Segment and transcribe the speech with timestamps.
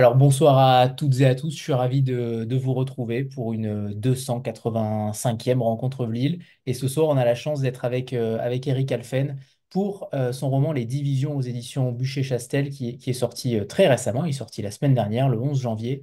[0.00, 3.52] Alors bonsoir à toutes et à tous, je suis ravi de, de vous retrouver pour
[3.52, 6.42] une 285e rencontre de Lille.
[6.64, 10.32] Et ce soir, on a la chance d'être avec, euh, avec Eric Alphen pour euh,
[10.32, 14.24] son roman Les Divisions aux éditions Bûcher-Chastel qui, est- qui est sorti euh, très récemment,
[14.24, 16.00] il est sorti la semaine dernière, le 11 janvier.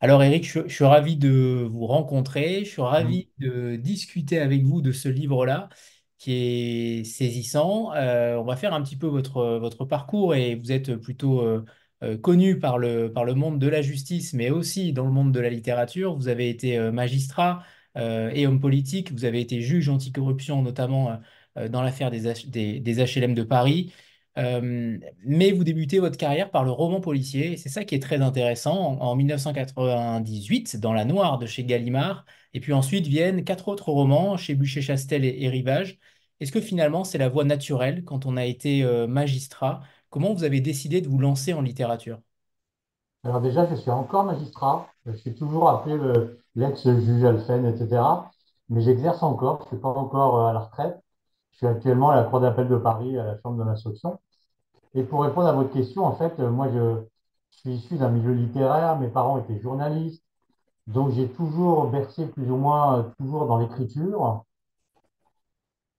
[0.00, 4.64] Alors Eric, je, je suis ravi de vous rencontrer, je suis ravi de discuter avec
[4.64, 5.68] vous de ce livre-là
[6.18, 6.32] qui
[7.00, 7.92] est saisissant.
[7.94, 11.42] On va faire un petit peu votre, votre parcours et vous êtes plutôt
[12.16, 15.40] connu par le, par le monde de la justice, mais aussi dans le monde de
[15.40, 16.14] la littérature.
[16.16, 17.62] Vous avez été euh, magistrat
[17.96, 21.16] euh, et homme politique, vous avez été juge anticorruption notamment euh,
[21.58, 23.92] euh, dans l'affaire des, des, des HLM de Paris.
[24.38, 28.02] Euh, mais vous débutez votre carrière par le roman policier, et c'est ça qui est
[28.02, 28.76] très intéressant.
[29.00, 33.90] En, en 1998, dans La Noire de chez Gallimard, et puis ensuite viennent quatre autres
[33.90, 35.98] romans chez Bûcher-Chastel et, et Rivage.
[36.40, 39.80] Est-ce que finalement c'est la voie naturelle quand on a été euh, magistrat?
[40.10, 42.20] Comment vous avez décidé de vous lancer en littérature?
[43.24, 44.88] Alors déjà, je suis encore magistrat.
[45.06, 48.30] Je suis toujours appelé le- l'ex-juge Alphen, etc.
[48.68, 49.58] Mais j'exerce encore.
[49.60, 50.98] Je ne suis pas encore euh, à la retraite.
[51.52, 54.18] Je suis actuellement à la Cour d'appel de Paris, à la Chambre de l'instruction.
[54.94, 57.02] Et pour répondre à votre question, en fait, euh, moi, je
[57.50, 58.98] suis issu d'un milieu littéraire.
[58.98, 60.24] Mes parents étaient journalistes.
[60.88, 64.44] Donc, j'ai toujours bercé plus ou moins, euh, toujours dans l'écriture.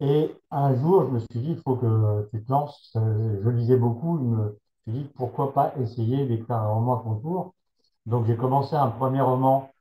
[0.02, 2.92] Et un jour, je me suis dit, il faut que tu te lances.
[2.95, 4.17] Je lisais beaucoup.
[4.17, 7.53] Je me suis dit, pourquoi pas essayer d'écrire un roman à ton tour.
[8.05, 9.72] Donc j'ai commencé un premier roman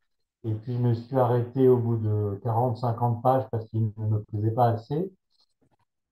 [0.45, 4.23] et puis je me suis arrêté au bout de 40-50 pages parce qu'il ne me
[4.25, 5.13] plaisait pas assez.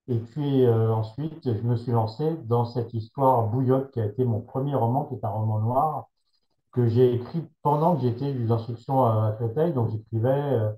[0.08, 4.24] Et puis euh, ensuite, je me suis lancé dans cette histoire Bouillotte qui a été
[4.24, 6.06] mon premier roman, qui est un roman noir
[6.72, 9.72] que j'ai écrit pendant que j'étais juge d'instruction à Créteil.
[9.72, 10.72] Donc j'écrivais euh,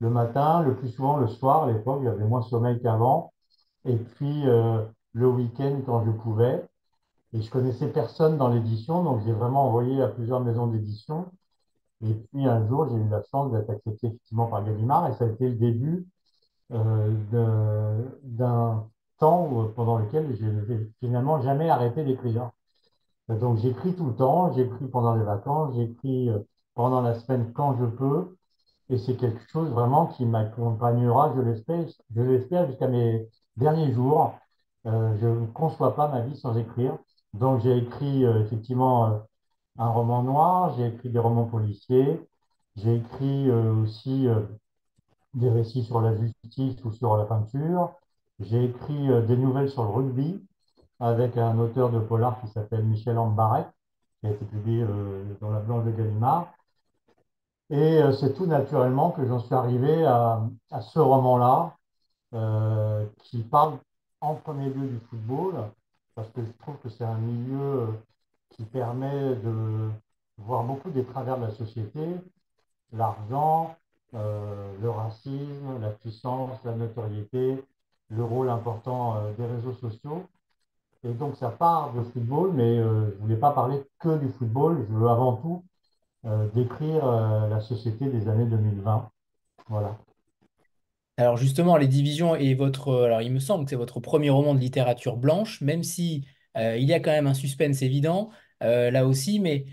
[0.00, 3.32] le matin, le plus souvent le soir à l'époque, j'avais moins sommeil qu'avant.
[3.86, 4.84] Et puis euh,
[5.14, 6.64] le week-end quand je pouvais.
[7.34, 11.26] Et je connaissais personne dans l'édition, donc j'ai vraiment envoyé à plusieurs maisons d'édition.
[12.02, 15.24] Et puis un jour, j'ai eu la chance d'être accepté effectivement par Gallimard et ça
[15.24, 16.06] a été le début
[16.72, 17.10] euh,
[18.24, 18.88] d'un
[19.18, 22.50] temps où- pendant lequel je n'ai finalement jamais arrêté d'écrire.
[23.28, 26.38] Donc j'écris tout le temps, j'écris pendant les vacances, j'écris euh,
[26.74, 28.36] pendant la semaine quand je peux
[28.90, 34.34] et c'est quelque chose vraiment qui m'accompagnera, je l'espère, je l'espère jusqu'à mes derniers jours.
[34.86, 36.98] Euh, je ne conçois pas ma vie sans écrire.
[37.32, 39.18] Donc j'ai écrit euh, effectivement euh,
[39.78, 42.20] un roman noir, j'ai écrit des romans policiers,
[42.76, 44.28] j'ai écrit aussi
[45.34, 47.92] des récits sur la justice ou sur la peinture,
[48.40, 50.40] j'ai écrit des nouvelles sur le rugby
[51.00, 53.66] avec un auteur de polar qui s'appelle Michel Ambarek,
[54.20, 54.84] qui a été publié
[55.40, 56.52] dans La Blanche de Gallimard.
[57.70, 60.40] Et euh, c'est tout naturellement que j'en suis arrivé à,
[60.82, 61.76] ce roman-là,
[62.34, 63.78] euh, qui parle
[64.20, 65.54] en premier lieu du football,
[66.14, 67.86] parce que je trouve que c'est un milieu euh,
[68.50, 69.90] qui permet de
[70.38, 72.06] voir beaucoup des travers de la société,
[72.92, 73.76] l'argent,
[74.12, 77.64] le racisme, la puissance, la notoriété,
[78.10, 80.26] le rôle important des réseaux sociaux.
[81.04, 84.86] Et donc ça part de football, mais je ne voulais pas parler que du football,
[84.88, 85.64] je veux avant tout
[86.54, 89.10] décrire euh, la société des années 2020.
[89.68, 89.98] Voilà.
[91.16, 94.30] Alors justement, Les Divisions est votre, euh, alors il me semble que c'est votre premier
[94.30, 96.26] roman de littérature blanche, même si
[96.56, 98.30] euh, il y a quand même un suspense évident
[98.62, 99.66] euh, là aussi, mais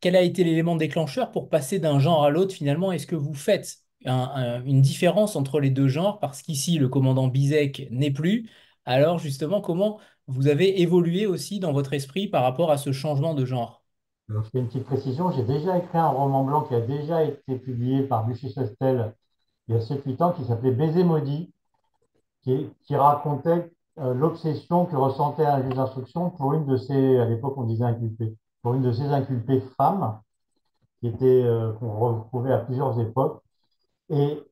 [0.00, 2.92] quel a été l'élément déclencheur pour passer d'un genre à l'autre finalement?
[2.92, 6.20] Est-ce que vous faites un- un- une différence entre les deux genres?
[6.20, 8.48] Parce qu'ici le commandant Bizek n'est plus?
[8.84, 13.34] Alors justement, comment vous avez évolué aussi dans votre esprit par rapport à ce changement
[13.34, 13.83] de genre?
[14.28, 18.02] Fais une petite précision, j'ai déjà écrit un roman blanc qui a déjà été publié
[18.04, 19.14] par Buchy-Chastel
[19.68, 21.52] il y a sept huit ans, qui s'appelait Baiser maudit,
[22.42, 27.54] qui, racontait euh, l'obsession que ressentait un juge d'instruction pour une de ses, à l'époque
[27.56, 30.20] on disait inculpés, pour une de ses inculpées femmes,
[31.00, 33.42] qui était, euh, qu'on retrouvait à plusieurs époques.
[34.10, 34.42] Et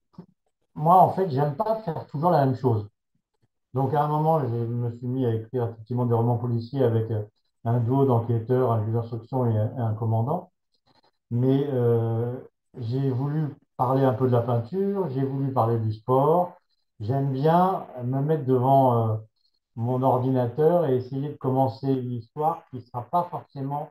[0.74, 2.88] moi, en fait, j'aime pas faire toujours la même chose.
[3.74, 7.10] Donc, à un moment, je me suis mis à écrire effectivement des romans policiers avec
[7.10, 7.22] euh,
[7.64, 10.50] un duo d'enquêteurs, un juge d'instruction et un, commandant.
[11.30, 12.36] Mais euh,
[12.78, 16.56] j'ai voulu parler un peu de la peinture, j'ai voulu parler du sport.
[17.00, 19.16] J'aime bien me mettre devant euh,
[19.76, 23.90] mon ordinateur et essayer de commencer une histoire qui ne sera pas forcément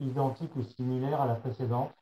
[0.00, 1.92] identique ou similaire à la précédente.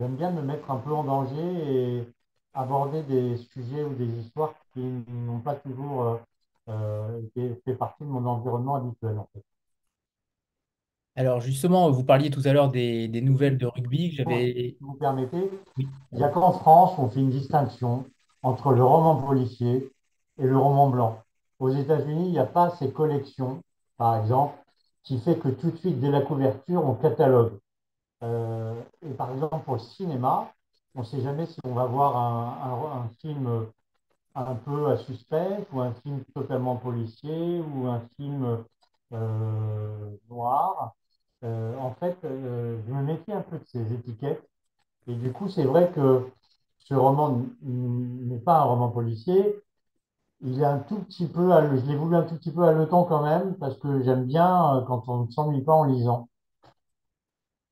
[0.00, 2.08] J'aime bien me mettre un peu en danger et
[2.54, 6.20] aborder des sujets ou des histoires qui n'ont pas toujours
[6.68, 7.22] euh,
[7.64, 9.44] fait partie de mon environnement habituel, en fait.
[11.16, 14.76] Alors justement, vous parliez tout à l'heure des, des nouvelles de rugby que Si j'avais...
[14.80, 15.92] vous permettez, Oui.
[16.12, 18.04] il n'y a qu'en France on fait une distinction
[18.42, 19.90] entre le roman policier
[20.38, 21.22] et le roman blanc.
[21.60, 23.62] Aux États-Unis, il n'y a pas ces collections,
[23.96, 24.56] par exemple,
[25.04, 27.58] qui fait que tout de suite, dès la couverture, on catalogue.
[28.22, 30.52] Euh, et par exemple, pour le cinéma,
[30.94, 33.66] on ne sait jamais si on va voir un, un, un film
[34.34, 38.64] un peu à suspense ou un film totalement policier ou un film
[39.12, 40.94] euh, noir.
[41.44, 44.42] Euh, en fait, euh, je me méfie un peu de ces étiquettes.
[45.08, 46.30] Et du coup, c'est vrai que
[46.78, 49.56] ce roman n'est pas un roman policier.
[50.42, 53.22] Il est un tout petit peu, je l'ai voulu un tout petit peu haletant quand
[53.22, 56.28] même, parce que j'aime bien quand on ne s'ennuie pas en lisant.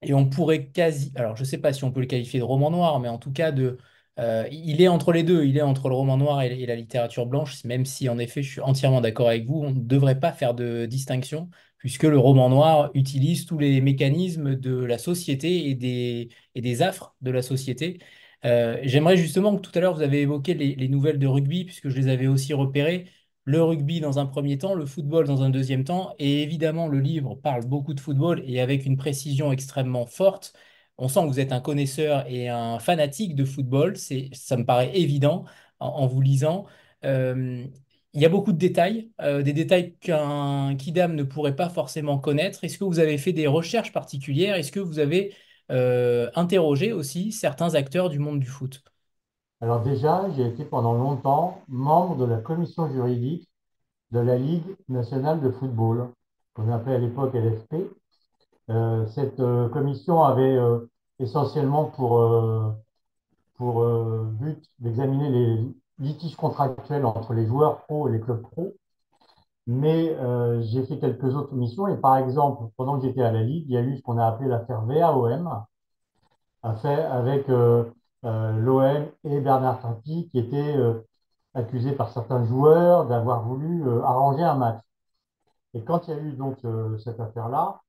[0.02, 2.44] Et on pourrait quasi, alors je ne sais pas si on peut le qualifier de
[2.44, 3.78] roman noir, mais en tout cas de,
[4.18, 7.26] euh, il est entre les deux, il est entre le roman noir et, la littérature
[7.26, 10.32] blanche, même si en effet je suis entièrement d'accord avec vous, on ne devrait pas
[10.32, 11.50] faire de distinction,
[11.80, 16.82] puisque le roman noir utilise tous les mécanismes de la société et des, et des
[16.82, 17.98] affres de la société.
[18.44, 21.64] Euh, j'aimerais justement que tout à l'heure vous avez évoqué les, les, nouvelles de rugby,
[21.64, 23.06] puisque je les avais aussi repérées.
[23.44, 27.00] Le rugby dans un premier temps, le football dans un deuxième temps, et évidemment le
[27.00, 30.54] livre parle beaucoup de football et avec une précision extrêmement forte.
[30.98, 34.96] On sent que vous êtes un connaisseur et un fanatique de football, ça me paraît
[34.96, 35.44] évident
[35.78, 36.66] en, vous lisant.
[37.04, 37.66] Euh,
[38.12, 42.18] il y a beaucoup de détails, euh, des détails qu'un Kidam ne pourrait pas forcément
[42.18, 42.64] connaître.
[42.64, 44.56] Est-ce que vous avez fait des recherches particulières?
[44.56, 45.32] Est-ce que vous avez
[45.70, 48.82] euh, interrogé aussi certains acteurs du monde du foot?
[49.60, 53.48] Alors déjà, j'ai été pendant longtemps membre de la commission juridique
[54.10, 56.08] de la Ligue nationale de football,
[56.54, 57.74] qu'on appelait à l'époque LFP.
[58.70, 59.40] Euh, cette
[59.72, 60.58] commission avait
[61.20, 62.24] essentiellement pour
[64.40, 68.74] but d'examiner les litiges contractuels entre les joueurs pro et les clubs pro.
[69.66, 70.16] Mais
[70.62, 73.74] j'ai fait quelques autres missions et par exemple, pendant que j'étais à la Ligue, il
[73.74, 75.64] y a eu ce qu'on a appelé l'affaire VAOM,
[76.62, 77.46] avec
[78.22, 80.76] l'OM et Bernard Tapie qui étaient
[81.54, 84.80] accusés par certains joueurs d'avoir voulu arranger un match.
[85.74, 86.58] Et quand il y a eu donc
[86.98, 87.80] cette affaire-là,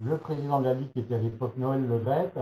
[0.00, 2.32] le président de la Ligue, qui était à l'époque Noël Lebret,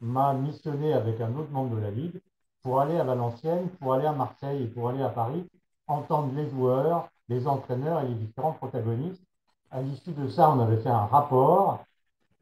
[0.00, 2.20] m'a missionné avec un autre membre de la Ligue
[2.62, 5.46] pour aller à Valenciennes, pour aller à Marseille et pour aller à Paris,
[5.86, 9.22] entendre les joueurs, les entraîneurs et les différents protagonistes.
[9.70, 11.84] À l'issue de ça, on avait fait un rapport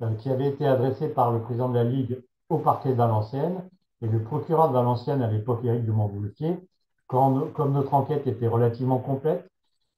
[0.03, 3.63] euh, qui avait été adressé par le président de la Ligue au parquet de Valenciennes
[4.03, 6.59] et le procureur de Valenciennes à l'époque, Éric de Montboultier,
[7.07, 9.49] comme notre enquête était relativement complète,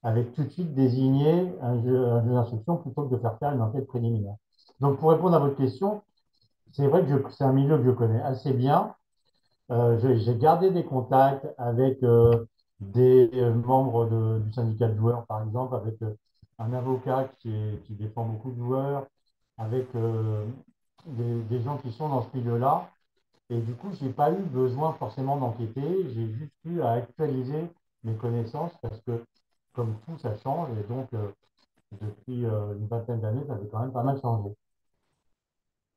[0.03, 3.87] avait tout de suite désigné un jeu, d'instruction plutôt que de faire faire une enquête
[3.87, 4.35] préliminaire.
[4.79, 6.01] Donc, pour répondre à votre question,
[6.71, 8.95] c'est vrai que c'est un milieu que je connais assez bien.
[9.71, 12.45] Euh, j'ai gardé des contacts avec euh,
[12.79, 15.95] des euh, membres du syndicat de joueurs, par exemple, avec
[16.57, 17.51] un avocat qui,
[17.89, 19.07] défend beaucoup de joueurs,
[19.57, 19.87] avec
[21.05, 22.89] des, des, gens qui sont dans ce milieu-là.
[23.49, 27.69] Et du coup, je n'ai pas eu besoin forcément d'enquêter, j'ai juste eu à actualiser
[28.03, 29.23] mes connaissances parce que,
[29.73, 30.69] comme tout, ça change.
[30.79, 31.09] Et donc,
[32.01, 34.55] depuis une vingtaine d'années, ça avait quand même pas mal changé.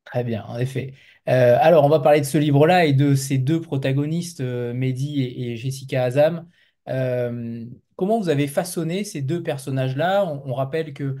[0.05, 0.93] Très bien, en effet.
[1.29, 5.23] Euh, alors, on va parler de ce livre-là et de ces deux protagonistes, euh, Mehdi
[5.23, 6.47] et, Jessica Azam.
[6.89, 10.25] Euh, comment vous avez façonné ces deux personnages-là?
[10.25, 11.15] On, rappelle que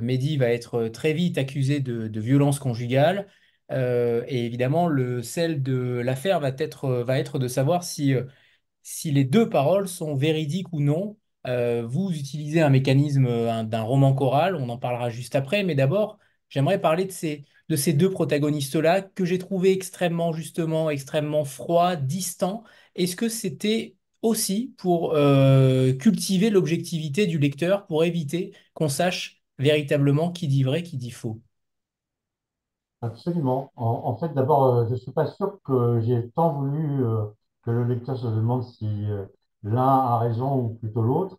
[0.00, 3.26] Mehdi va être très vite accusé de, violence conjugale.
[3.70, 8.14] et évidemment, le sel de l'affaire va être, va être de savoir si,
[8.82, 11.16] si les deux paroles sont véridiques ou non.
[11.44, 13.26] vous utilisez un mécanisme
[13.64, 17.76] d'un roman choral, on en parlera juste après, mais d'abord, j'aimerais parler de ces de
[17.76, 22.64] ces deux protagonistes-là que j'ai trouvé extrêmement, justement, extrêmement froid, distant.
[22.94, 30.32] Est-ce que c'était aussi pour euh, cultiver l'objectivité du lecteur, pour éviter qu'on sache véritablement
[30.32, 31.40] qui dit vrai, qui dit faux?
[33.00, 33.70] Absolument.
[33.76, 37.26] En, fait, d'abord, euh, je ne suis pas sûr que j'ai tant voulu euh,
[37.62, 38.86] que le lecteur se demande si
[39.62, 41.38] l'un a raison ou plutôt l'autre.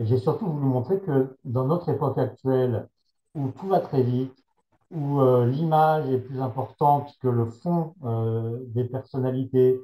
[0.00, 2.88] J'ai surtout voulu montrer que dans notre époque actuelle,
[3.34, 4.43] où tout va très vite,
[4.90, 9.80] où euh, l'image est plus importante que le fond euh, des personnalités,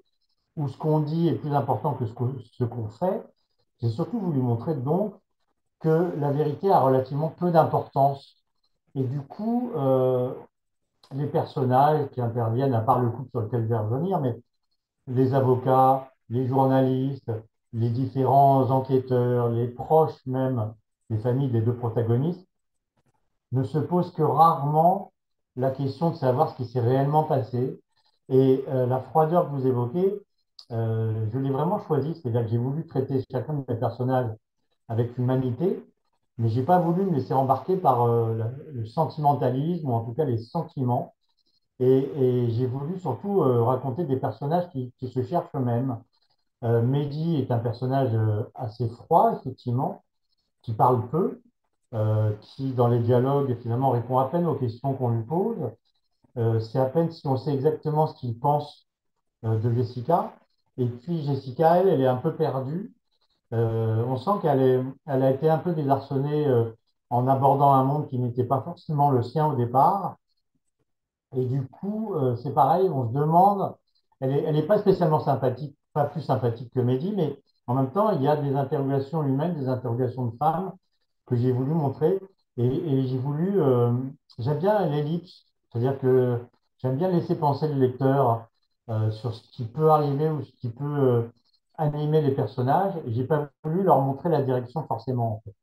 [0.56, 3.22] où ce qu'on dit est plus important que ce qu'on fait,
[3.80, 5.14] j'ai surtout voulu montrer donc
[5.80, 8.36] que la vérité a relativement peu d'importance.
[8.94, 10.34] Et du coup, euh,
[11.14, 14.36] les personnages qui interviennent, à part le couple sur lequel je vais revenir, mais
[15.06, 17.32] les avocats, les journalistes,
[17.72, 20.74] les différents enquêteurs, les proches même,
[21.08, 22.46] les familles des deux protagonistes,
[23.52, 25.12] ne se pose que rarement
[25.56, 27.80] la question de savoir ce qui s'est réellement passé.
[28.28, 30.20] Et euh, la froideur que vous évoquez,
[30.72, 34.30] euh, je l'ai vraiment choisie, c'est-à-dire que j'ai voulu traiter chacun de mes personnages
[34.88, 35.84] avec humanité,
[36.38, 40.24] mais j'ai pas voulu me laisser embarquer par euh, le sentimentalisme, ou en tout cas
[40.24, 41.14] les sentiments.
[41.80, 45.98] Et, j'ai voulu surtout raconter des personnages qui, qui se cherchent eux-mêmes.
[46.62, 48.12] Mehdi est un personnage
[48.54, 50.04] assez froid, effectivement,
[50.62, 51.42] qui parle peu,
[51.94, 55.58] euh, qui, dans les dialogues, finalement, répond à peine aux questions qu'on lui pose.
[56.38, 58.88] euh, c'est à peine si on sait exactement ce qu'il pense
[59.44, 60.34] euh, de Jessica.
[60.78, 62.94] Et puis Jessica, elle, elle est un peu perdue.
[63.52, 66.46] On sent qu'elle elle a été un peu désarçonnée
[67.10, 70.16] en abordant un monde qui n'était pas forcément le sien au départ.
[71.36, 73.74] Et du coup, c'est pareil, on se demande,
[74.20, 77.90] elle est, elle est pas spécialement sympathique, pas plus sympathique que Mehdi, mais en même
[77.92, 80.72] temps, il y a des interrogations humaines, des interrogations de femmes
[81.30, 82.18] que j'ai voulu montrer.
[82.58, 83.92] Et, et j'ai voulu, euh,
[84.38, 86.40] j'aime bien l'ellipse, c'est-à-dire que
[86.78, 88.48] j'aime bien laisser penser le lecteur
[88.90, 91.22] euh, sur ce qui peut arriver ou ce qui peut euh,
[91.78, 92.94] animer les personnages.
[93.06, 95.36] Et j'ai pas voulu leur montrer la direction forcément.
[95.36, 95.54] en fait.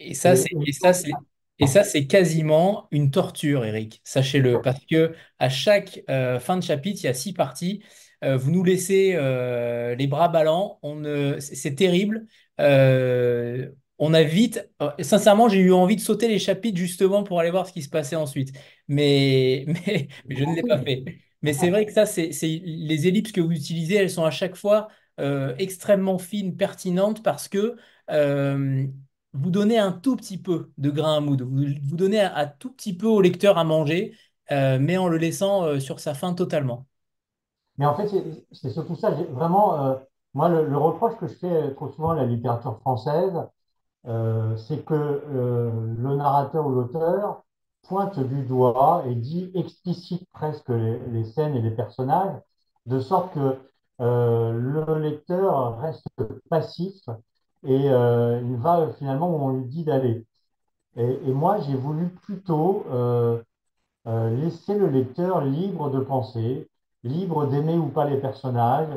[0.00, 1.10] Et ça, c'est, et ça, c'est,
[1.58, 4.00] et ça, c'est quasiment une torture, Eric.
[4.04, 7.82] Sachez-le, parce que à chaque euh, fin de chapitre, il y a six parties.
[8.24, 10.78] Euh, vous nous laissez euh, les bras ballants.
[10.82, 11.02] On
[11.40, 12.26] c'est terrible.
[13.98, 14.68] On a vite.
[14.82, 17.82] euh, Sincèrement, j'ai eu envie de sauter les chapitres justement pour aller voir ce qui
[17.82, 18.52] se passait ensuite.
[18.88, 21.04] Mais, mais, je ne l'ai pas fait.
[21.42, 24.56] Mais c'est vrai que ça, c'est, les ellipses que vous utilisez, elles sont à chaque
[24.56, 24.88] fois
[25.20, 27.76] euh, extrêmement fines, pertinentes, parce que
[28.10, 28.86] euh,
[29.32, 32.72] vous donnez un tout petit peu de grain à moudre, vous, vous donnez un, tout
[32.72, 34.16] petit peu au lecteur à manger,
[34.50, 36.86] mais en le laissant sur sa faim totalement.
[37.76, 38.08] Mais en fait,
[38.52, 39.10] c'est surtout ça.
[39.10, 39.98] Vraiment,
[40.32, 43.34] moi, le, le reproche que je fais trop souvent à la littérature française,
[44.06, 47.44] euh, c'est que euh, le narrateur ou l'auteur
[47.82, 52.36] pointe du doigt et dit, explicite presque les, scènes et les personnages,
[52.86, 53.58] de sorte que
[54.00, 56.06] euh, le lecteur reste
[56.50, 57.08] passif
[57.64, 60.26] et il va finalement où on lui dit d'aller.
[60.96, 62.84] Et, moi, j'ai voulu plutôt
[64.06, 66.68] laisser le lecteur libre de penser,
[67.04, 68.88] libre d'aimer ou pas les personnages,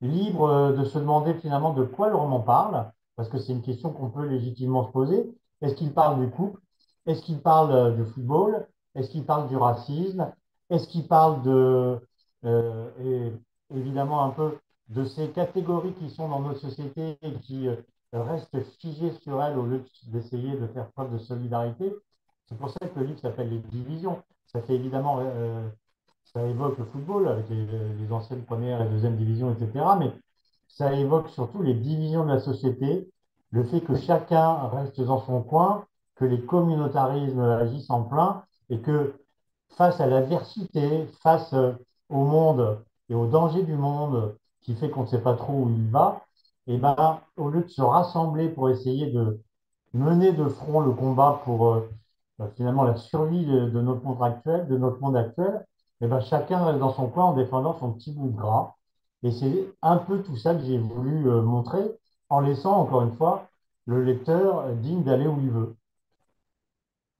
[0.00, 3.92] libre de se demander finalement de quoi le roman parle, parce que c'est une question
[3.92, 5.34] qu'on peut légitimement se poser.
[5.62, 6.60] Est-ce qu'il parle du couple?
[7.06, 8.66] Est-ce qu'il parle euh, du football?
[8.94, 10.32] Est-ce qu'il parle du racisme?
[10.70, 11.98] Est-ce qu'il parle de,
[12.44, 13.32] euh, et
[13.76, 14.58] évidemment un peu
[14.88, 17.76] de ces catégories qui sont dans notre société et qui euh,
[18.12, 21.92] restent figées sur elles au lieu d'essayer de faire preuve de solidarité?
[22.48, 24.22] C'est pour ça que le livre s'appelle Les Divisions.
[24.46, 25.20] Ça fait évidemment,
[26.24, 29.96] ça évoque le football avec les, les anciennes premières et deuxième divisions, etc.
[29.98, 30.12] Mais
[30.76, 33.08] ça évoque surtout les divisions de la société,
[33.50, 38.80] le fait que chacun reste dans son coin, que les communautarismes agissent en plein et
[38.80, 39.14] que
[39.70, 41.72] face à l'adversité, face euh,
[42.10, 45.70] au monde et au danger du monde qui fait qu'on ne sait pas trop où
[45.70, 46.22] il va,
[46.66, 49.40] et ben, au lieu de se rassembler pour essayer de
[49.94, 51.88] mener de front le combat pour euh,
[52.38, 55.64] bah, finalement la survie de, notre monde actuel, de notre monde actuel,
[56.02, 58.74] et ben, chacun reste dans son coin en défendant son petit bout de gras.
[59.22, 61.82] Et c'est un peu tout ça que j'ai voulu euh, montrer
[62.30, 63.50] en laissant, encore une fois,
[63.84, 65.76] le lecteur euh, digne d'aller où il veut.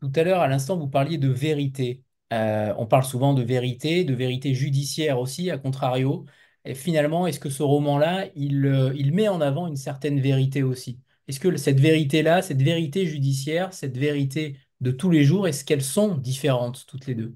[0.01, 2.03] Tout à l'heure, à l'instant, vous parliez de vérité.
[2.33, 6.27] Euh, on parle souvent de vérité, de vérité judiciaire aussi, à contrario.
[6.65, 11.01] Et finalement, est-ce que ce roman-là, il, il met en avant une certaine vérité aussi?
[11.29, 15.83] Est-ce que cette vérité-là, cette vérité judiciaire, cette vérité de tous les jours, est-ce qu'elles
[15.83, 17.35] sont différentes toutes les deux?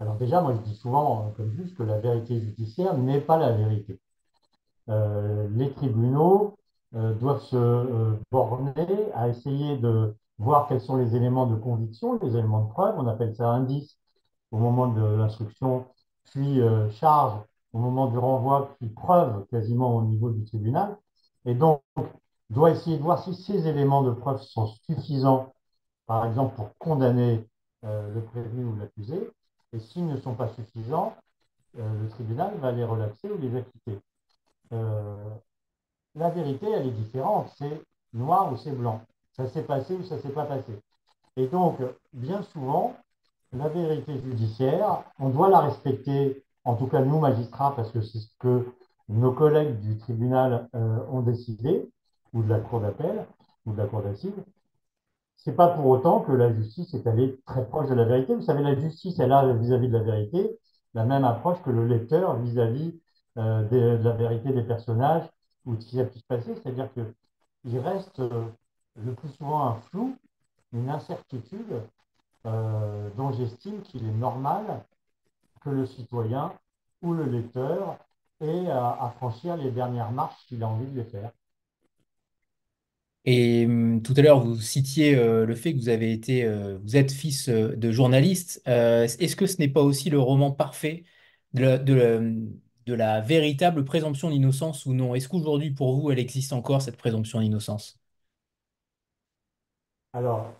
[0.00, 3.36] Alors déjà, moi je dis souvent, euh, comme juge, que la vérité judiciaire n'est pas
[3.36, 4.00] la vérité.
[4.88, 6.56] Euh, les tribunaux
[6.94, 12.36] euh, doivent se borner à essayer de voir quels sont les éléments de conviction, les
[12.36, 13.98] éléments de preuve, on appelle ça indice
[14.52, 15.86] au moment de l'instruction,
[16.24, 16.60] puis
[16.92, 17.40] charge
[17.72, 20.96] au moment du renvoi, puis preuve quasiment au niveau du tribunal.
[21.44, 21.82] Et donc,
[22.50, 25.52] doit essayer de voir si ces éléments de preuve sont suffisants,
[26.06, 27.46] par exemple, pour condamner
[27.82, 29.30] le prévenu ou l'accusé.
[29.72, 31.14] Et s'ils ne sont pas suffisants,
[31.78, 33.98] euh, le tribunal va les relaxer ou les acquitter.
[34.72, 35.16] Euh,
[36.14, 37.50] la vérité, elle est différente.
[37.56, 37.82] C'est
[38.12, 39.02] noir ou c'est blanc.
[39.32, 40.80] Ça s'est passé ou ça s'est pas passé.
[41.36, 41.78] Et donc,
[42.12, 42.96] bien souvent,
[43.52, 48.18] la vérité judiciaire, on doit la respecter, en tout cas nous, magistrats, parce que c'est
[48.18, 48.66] ce que
[49.08, 51.88] nos collègues du tribunal euh, ont décidé,
[52.32, 53.26] ou de la cour d'appel,
[53.64, 54.32] ou de la cour d'assises.
[55.38, 58.34] C'est pas pour autant que la justice est allée très proche de la vérité.
[58.34, 60.58] Vous savez, la justice, elle a vis-à-vis de la vérité
[60.94, 63.00] la même approche que le lecteur vis-à-vis
[63.38, 65.28] euh, de, la vérité des personnages
[65.64, 66.54] ou de ce qui a pu se passer.
[66.56, 68.46] C'est-à-dire qu'il reste euh,
[68.96, 70.16] le plus souvent un flou,
[70.72, 71.82] une incertitude
[72.46, 74.84] euh, dont j'estime qu'il est normal
[75.60, 76.52] que le citoyen
[77.02, 77.96] ou le lecteur
[78.40, 81.30] ait à, à franchir les dernières marches qu'il a envie de les faire.
[83.24, 86.78] Et hum, tout à l'heure, vous citiez euh, le fait que vous avez été, euh,
[86.82, 88.62] vous êtes fils euh, de journaliste.
[88.66, 91.04] Est-ce que ce n'est pas aussi le roman parfait
[91.54, 95.14] de la, de la- véritable présomption d'innocence ou non?
[95.14, 97.98] Est-ce qu'aujourd'hui, pour vous, elle existe encore, cette présomption d'innocence?
[100.12, 100.52] Alors,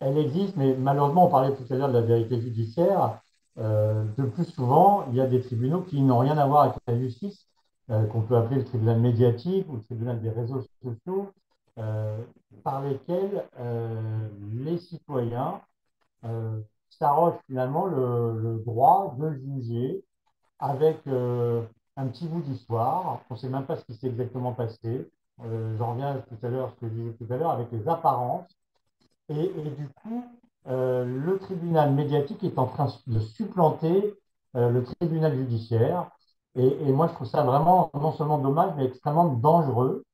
[0.00, 3.20] elle existe, mais malheureusement, on parlait tout à l'heure de la vérité judiciaire.
[3.56, 6.98] de plus souvent, il y a des tribunaux qui n'ont rien à voir avec la
[6.98, 7.46] justice,
[7.88, 11.30] qu'on peut appeler le tribunal médiatique ou le tribunal des réseaux sociaux,
[12.62, 15.60] par lesquels euh, les citoyens
[16.24, 16.60] euh,
[16.90, 20.04] s'arrogent finalement le, droit de juger
[20.58, 21.62] avec euh,
[21.96, 23.20] un petit bout d'histoire.
[23.30, 25.10] On ne sait même pas ce qui s'est exactement passé.
[25.40, 27.88] Euh, J'en reviens tout à l'heure, ce que je disais tout à l'heure, avec les
[27.88, 28.48] apparences.
[29.28, 30.24] Et, du coup,
[30.68, 34.14] euh, le tribunal médiatique est en train de supplanter
[34.56, 36.10] euh, le tribunal judiciaire.
[36.54, 40.04] Et moi, je trouve ça vraiment non seulement dommage, mais extrêmement dangereux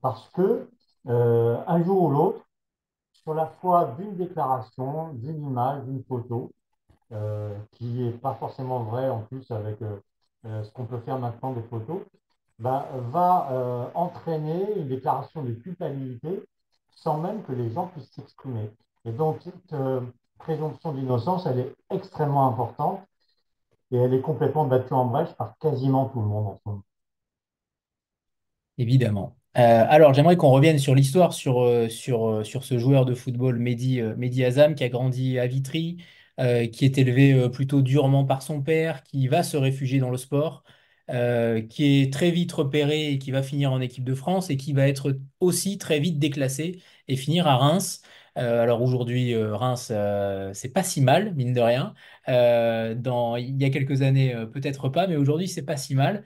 [0.00, 0.68] parce que
[1.08, 2.46] euh, un jour ou l'autre,
[3.12, 6.52] sur la foi d'une déclaration, d'une image, d'une photo,
[7.12, 11.52] euh, qui n'est pas forcément vraie en plus avec euh, ce qu'on peut faire maintenant
[11.52, 12.02] des photos,
[12.58, 16.46] bah, va entraîner une déclaration de culpabilité
[16.90, 18.70] sans même que les gens puissent s'exprimer.
[19.06, 19.74] Et donc, cette
[20.38, 23.00] présomption d'innocence, elle est extrêmement importante
[23.90, 26.82] et elle est complètement battue en brèche par quasiment tout le monde en ce moment.
[28.76, 29.39] Évidemment.
[29.56, 34.44] Euh, alors, j'aimerais qu'on revienne sur l'histoire, sur, euh, euh, ce joueur de football, Mehdi,
[34.44, 35.98] Azam, qui a grandi à Vitry,
[36.72, 40.64] qui est élevé plutôt durement par son père, qui va se réfugier dans le sport,
[41.08, 44.72] qui est très vite repéré et qui va finir en équipe de France et qui
[44.72, 48.00] va être aussi très vite déclassé et finir à Reims.
[48.36, 49.92] Alors aujourd'hui, Reims,
[50.54, 51.92] c'est pas si mal, mine de rien.
[52.26, 56.24] Dans, il y a quelques années, peut-être pas, mais aujourd'hui, c'est pas si mal.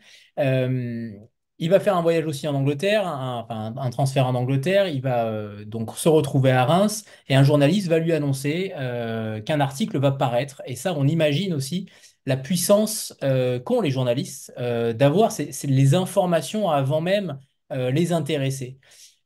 [1.58, 4.88] Il va faire un voyage aussi en Angleterre, un, enfin, un- un transfert en Angleterre.
[4.88, 9.40] Il va euh, donc se retrouver à Reims et un journaliste va lui annoncer euh,
[9.40, 10.62] qu'un article va paraître.
[10.66, 11.88] Et ça, on imagine aussi
[12.26, 17.38] la puissance euh, qu'ont les journalistes d'avoir ces- ces- les informations avant même
[17.70, 18.78] les intéressés.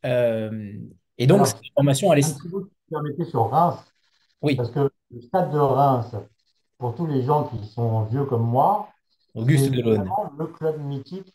[0.07, 0.73] Euh,
[1.19, 2.35] et donc, Alors, cette information, elle est...
[2.91, 3.77] permettez, sur Reims,
[4.43, 6.15] Oui, parce que le stade de Reims,
[6.79, 8.89] pour tous les gens qui sont vieux comme moi,
[9.35, 11.33] Auguste c'est le club mythique,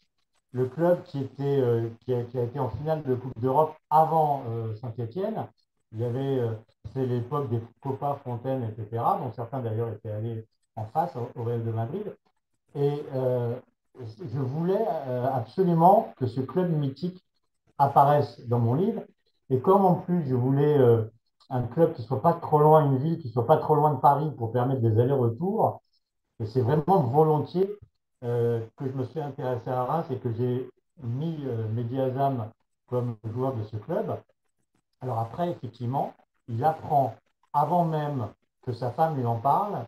[0.53, 0.99] le club
[1.39, 5.47] euh, qui a, été en finale de Coupe d'Europe avant euh, Saint-Étienne.
[5.95, 6.53] Il euh,
[6.93, 9.03] c'est l'époque des Copa, Fontaine, etc.
[9.19, 12.15] Donc certains d'ailleurs étaient allés en face au, au Real de Madrid.
[12.75, 13.03] Et
[13.95, 14.83] je voulais
[15.31, 17.23] absolument que ce club mythique
[17.77, 19.03] apparaisse dans mon livre.
[19.51, 20.75] Et comme en plus je voulais
[21.51, 23.99] un club qui soit pas trop loin, une ville qui soit pas trop loin de
[23.99, 25.83] Paris pour permettre des allers-retours,
[26.39, 27.69] et c'est vraiment volontiers
[28.23, 30.69] euh, que je me suis intéressé à Reims et que j'ai
[31.01, 32.49] mis euh, Mehdi Azam
[32.87, 34.17] comme joueur de ce club.
[35.01, 36.13] Alors après, effectivement,
[36.47, 37.15] il apprend
[37.53, 38.27] avant même
[38.61, 39.85] que sa femme lui en parle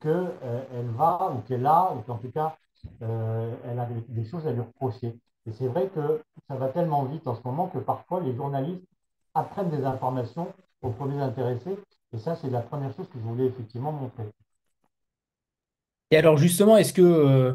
[0.00, 2.56] qu'elle euh, va ou qu'elle a, ou qu'en tout cas,
[3.02, 5.18] euh, elle a des choses à lui reprocher.
[5.46, 8.84] Et c'est vrai que ça va tellement vite en ce moment que parfois les journalistes
[9.34, 11.78] apprennent des informations aux premiers intéressés.
[12.12, 14.30] Et ça, c'est la première chose que je voulais effectivement montrer.
[16.12, 17.54] Et alors justement, est-ce que, euh,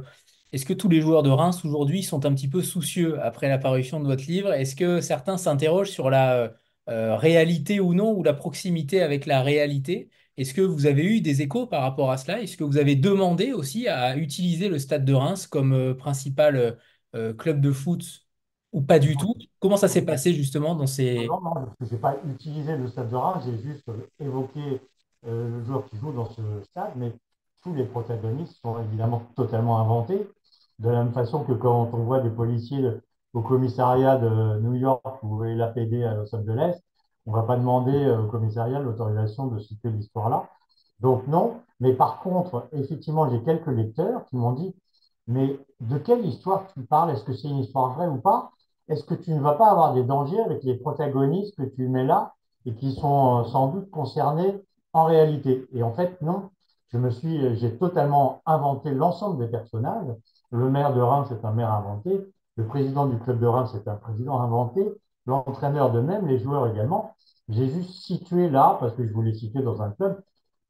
[0.51, 3.59] est-ce que tous les joueurs de Reims aujourd'hui sont un petit peu soucieux après la
[3.59, 4.51] parution de votre livre?
[4.51, 6.49] Est-ce que certains s'interrogent sur la euh,
[6.89, 10.09] euh, réalité ou non, ou la proximité avec la réalité?
[10.37, 12.41] Est-ce que vous avez eu des échos par rapport à cela?
[12.41, 16.77] Est-ce que vous avez demandé aussi à utiliser le stade de Reims comme principal
[17.37, 18.25] club de foot
[18.71, 19.35] ou pas du tout?
[19.59, 21.27] Comment ça s'est passé justement dans ces...
[21.27, 23.85] non, non, je n'ai pas utilisé le stade de Reims, j'ai juste
[24.19, 24.79] évoqué
[25.25, 27.11] le joueur qui joue dans ce stade, mais
[27.67, 30.25] tous les protagonistes sont évidemment totalement inventés.
[30.80, 32.82] De la même façon que quand on voit des policiers
[33.34, 36.80] au commissariat de New York ou l'APD à Los Angeles,
[37.25, 40.49] on ne va pas demander euh, au commissariat l'autorisation de citer l'histoire-là.
[41.01, 44.73] Donc non, mais par contre, effectivement, j'ai quelques lecteurs qui m'ont dit,
[45.27, 47.12] mais de quelle histoire tu parles?
[47.12, 48.51] Est-ce que c'est une histoire vraie ou pas?
[48.88, 52.06] Est-ce que tu ne vas pas avoir des dangers avec les protagonistes que tu mets
[52.06, 52.34] là
[52.65, 55.67] et qui sont euh, sans doute concernés en réalité?
[55.73, 56.49] Et en fait, non.
[56.91, 60.08] Je me suis, euh, j'ai totalement inventé l'ensemble des personnages.
[60.52, 62.19] Le maire de Reims, c'est un maire inventé.
[62.56, 64.86] Le président du club de Reims, c'est un président inventé.
[65.26, 67.15] L'entraîneur de même, les joueurs également.
[67.50, 70.21] J'ai juste situé là, parce que je voulais situer dans un club.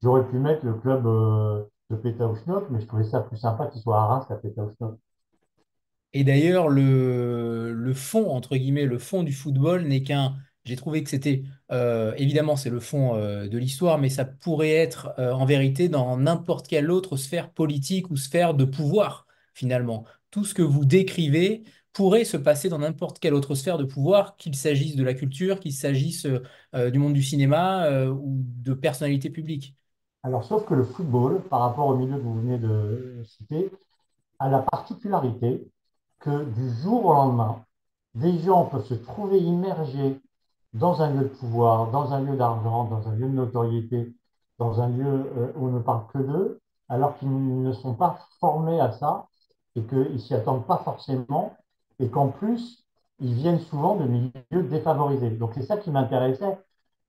[0.03, 3.81] J'aurais pu mettre le club euh, de Pétaouchnok, mais je trouvais ça plus sympa qu'il
[3.81, 4.97] soit à Reims qu'à Pétaouchnok.
[6.13, 10.35] Et d'ailleurs, le, le fond, entre guillemets, le fond du football n'est qu'un...
[10.67, 14.73] J'ai trouvé que c'était, euh, évidemment, c'est le fond euh, de l'histoire, mais ça pourrait
[14.73, 20.03] être euh, en vérité dans n'importe quelle autre sphère politique ou sphère de pouvoir, finalement.
[20.29, 24.35] Tout ce que vous décrivez pourrait se passer dans n'importe quelle autre sphère de pouvoir,
[24.35, 26.27] qu'il s'agisse de la culture, qu'il s'agisse
[26.73, 29.73] du monde du cinéma ou de personnalités publiques.
[30.21, 33.71] Alors, sauf que le football, par rapport au milieu que vous venez de citer,
[34.37, 35.65] a la particularité
[36.19, 37.65] que du jour au lendemain,
[38.13, 40.19] des gens peuvent se trouver immergés
[40.79, 44.13] dans un lieu de pouvoir, dans un lieu d'argent, dans un lieu de notoriété,
[44.59, 46.59] dans un lieu euh, où on ne parle que d'eux,
[46.89, 49.27] alors qu'ils ne sont pas formés à ça
[49.75, 51.55] et qu'ils ne s'y attendent pas forcément
[51.99, 52.83] et qu'en plus,
[53.19, 55.31] ils viennent souvent de milieux défavorisés.
[55.31, 56.57] Donc c'est ça qui m'intéressait.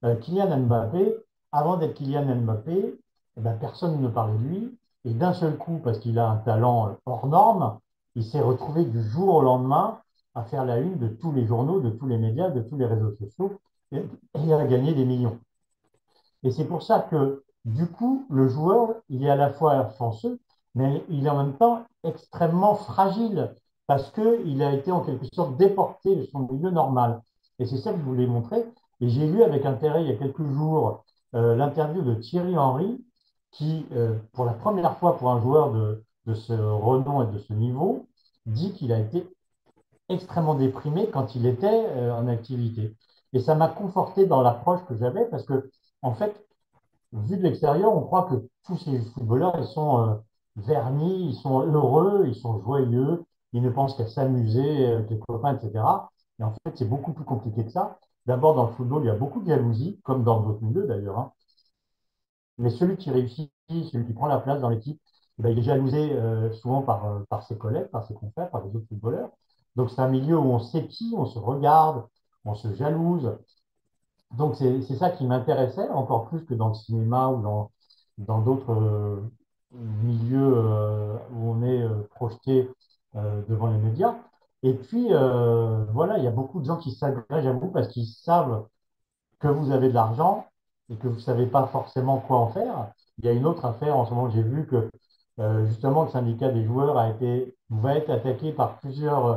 [0.05, 1.17] Euh, Kylian Mbappé,
[1.53, 2.99] avant d'être Kylian Mbappé,
[3.37, 4.79] eh ben, personne ne parlait de lui.
[5.05, 7.79] Et d'un seul coup, parce qu'il a un talent hors norme,
[8.15, 10.01] il s'est retrouvé du jour au lendemain
[10.39, 12.87] à faire la une de tous les journaux, de tous les médias, de tous les
[12.87, 13.61] réseaux sociaux,
[13.93, 14.03] et,
[14.37, 15.39] il a gagné des millions.
[16.45, 20.39] Et c'est pour ça que, du coup, le joueur, il est à la fois chanceux,
[20.75, 23.55] mais il est en même temps extrêmement fragile,
[23.87, 27.23] parce qu'il a été en quelque sorte déporté de son milieu normal.
[27.59, 28.65] Et c'est ça que je voulais montrer.
[29.01, 33.05] Et j'ai lu avec intérêt il y a quelques jours euh, l'interview de Thierry Henry,
[33.51, 37.39] qui, euh, pour la première fois pour un joueur de, de ce renom et de
[37.39, 38.07] ce niveau,
[38.47, 39.27] dit qu'il a été
[40.09, 42.97] extrêmement déprimé quand il était euh, en activité.
[43.33, 45.71] Et ça m'a conforté dans l'approche que j'avais parce que,
[46.03, 46.35] en fait,
[47.13, 50.15] vu de l'extérieur, on croit que tous ces footballeurs, ils sont euh,
[50.57, 55.57] vernis, ils sont heureux, ils sont joyeux, ils ne pensent qu'à s'amuser euh, les copains,
[55.57, 55.85] etc.
[56.41, 57.99] Et en fait, c'est beaucoup plus compliqué que ça.
[58.27, 61.19] D'abord, dans le football, il y a beaucoup de jalousie, comme dans d'autres milieux d'ailleurs.
[61.19, 61.33] Hein.
[62.59, 65.01] Mais celui qui réussit, celui qui prend la place dans l'équipe,
[65.39, 68.65] eh ben, il est jalousé euh, souvent par, par ses collègues, par ses confrères, par
[68.65, 69.31] les autres footballeurs.
[69.79, 72.05] Donc c'est un milieu où on qui, on se regarde,
[72.45, 73.39] on se jalouse.
[74.33, 77.71] Donc c'est ça qui m'intéressait, encore plus que dans le cinéma ou
[78.19, 79.23] dans d'autres euh,
[79.73, 80.55] milieux
[81.33, 82.69] où on est projeté
[83.15, 84.17] devant les médias.
[84.63, 85.09] Et puis,
[85.93, 88.67] voilà, il y a beaucoup de gens qui s'agrègent à vous parce qu'ils savent
[89.41, 90.47] que vous avez de l'argent
[90.91, 92.93] et que vous ne savez pas forcément quoi en faire.
[93.19, 94.91] Il y a une autre affaire en ce moment, j'ai vu que
[95.41, 99.37] euh, justement le syndicat des joueurs a été, va être attaqué par plusieurs euh,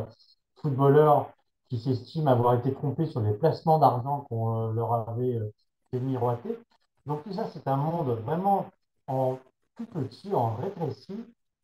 [0.62, 1.32] footballeurs
[1.70, 5.40] qui s'estiment avoir été trompés sur les placements d'argent qu'on euh, leur avait
[5.92, 6.58] fait miroiter.
[7.06, 8.68] Donc tout ça, c'est un monde vraiment
[9.08, 9.38] en
[9.76, 11.16] tout petit, en rétréci,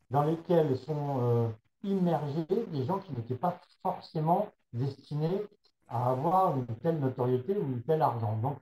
[0.09, 1.51] dans lequel sont
[1.83, 5.45] immergés des gens qui n'étaient pas forcément destinés
[5.89, 8.37] à avoir une telle notoriété ou une telle argent.
[8.41, 8.57] Donc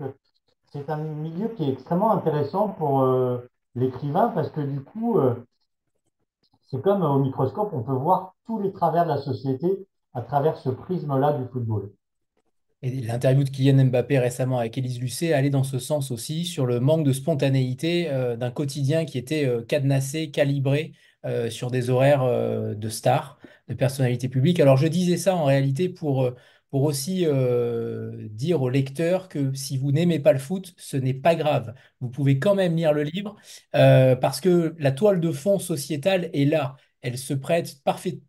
[0.72, 5.36] c'est un milieu qui est extrêmement intéressant pour euh, l'écrivain parce que du coup, euh,
[6.68, 10.58] c'est comme au microscope, on peut voir tous les travers de la société à travers
[10.58, 11.92] ce prisme-là du football.
[12.82, 16.66] Et l'interview de Kylian Mbappé récemment avec Élise Lucet allait dans ce sens aussi, sur
[16.66, 20.94] le manque de spontanéité euh, d'un quotidien qui était cadenassé, calibré
[21.50, 22.24] sur des horaires
[22.76, 24.60] de stars, de personnalités publiques.
[24.60, 26.32] Alors je disais ça en réalité pour
[26.76, 31.14] pour aussi euh, dire au lecteur que si vous n'aimez pas le foot, ce n'est
[31.14, 31.74] pas grave.
[32.02, 33.38] Vous pouvez quand même lire le livre
[33.76, 36.76] euh, parce que la toile de fond sociétale est là.
[37.06, 37.82] Elle se prête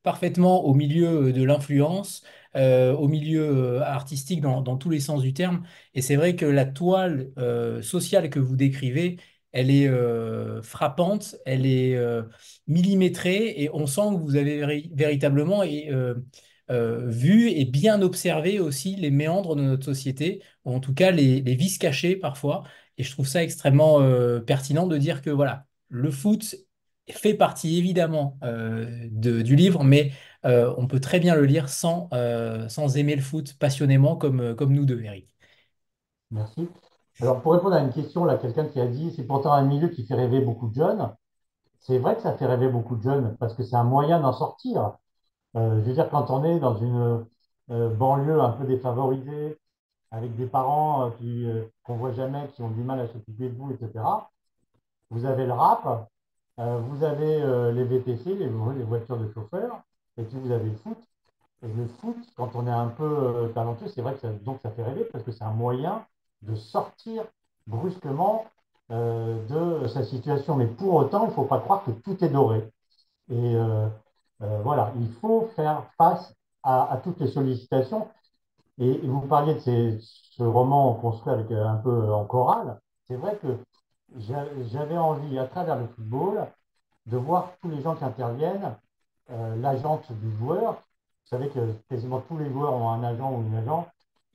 [0.03, 2.23] parfaitement au milieu de l'influence,
[2.57, 5.65] euh, au milieu artistique dans, tous les sens du terme.
[5.95, 7.31] Et c'est vrai que la toile
[7.83, 9.19] sociale que vous décrivez,
[9.53, 9.91] elle est
[10.63, 11.99] frappante, elle est
[12.67, 15.91] millimétrée et on sent que vous avez véritablement et,
[16.71, 21.13] euh, vu et bien observé aussi les méandres de notre société, ou en tout cas
[21.13, 22.65] les, vices cachés parfois.
[22.99, 26.57] Et je trouve ça extrêmement euh, pertinent de dire que voilà, le foot
[27.15, 30.13] fait partie évidemment euh, du livre, mais
[30.45, 32.09] on peut très bien le lire sans,
[32.69, 35.29] sans aimer le foot passionnément comme, comme nous deux, Eric.
[36.31, 36.69] Merci.
[37.21, 39.89] Alors, pour répondre à une question, là, quelqu'un qui a dit, c'est pourtant un milieu
[39.89, 41.15] qui fait rêver beaucoup de jeunes.
[41.81, 44.33] C'est vrai que ça fait rêver beaucoup de jeunes parce que c'est un moyen d'en
[44.33, 44.97] sortir.
[45.57, 47.27] Euh, je veux dire, quand on est dans une
[47.71, 49.59] euh, banlieue un peu défavorisée,
[50.11, 53.73] avec des parents euh, qu'on voit jamais, qui ont du mal à s'occuper de vous,
[53.73, 54.05] etc.
[55.11, 56.09] Vous avez le rap,
[56.59, 59.83] vous avez les VTC, les, voitures de chauffeurs,
[60.17, 60.99] et puis vous avez le foot.
[61.63, 64.71] Et le foot, quand on est un peu talentueux, c'est vrai que ça, donc ça
[64.71, 66.05] fait rêver parce que c'est un moyen
[66.43, 67.25] de sortir
[67.67, 68.47] brusquement
[68.91, 70.57] de sa situation.
[70.57, 72.71] Mais pour autant, il ne faut pas croire que tout est doré.
[73.29, 73.57] Et
[74.43, 78.09] euh, voilà, il faut faire face à, toutes les sollicitations.
[78.79, 82.81] Et, vous parliez de ce roman construit euh, un peu en chorale.
[83.09, 83.57] C'est vrai que
[84.19, 86.47] j'avais envie, à travers le football,
[87.07, 88.77] de voir tous les gens qui interviennent,
[89.31, 90.75] euh, l'agente du joueur.
[90.75, 93.89] Vous savez que quasiment tous les joueurs ont un agent ou une agent,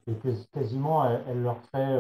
[0.08, 0.14] et
[0.54, 2.00] quasiment elle, leur fait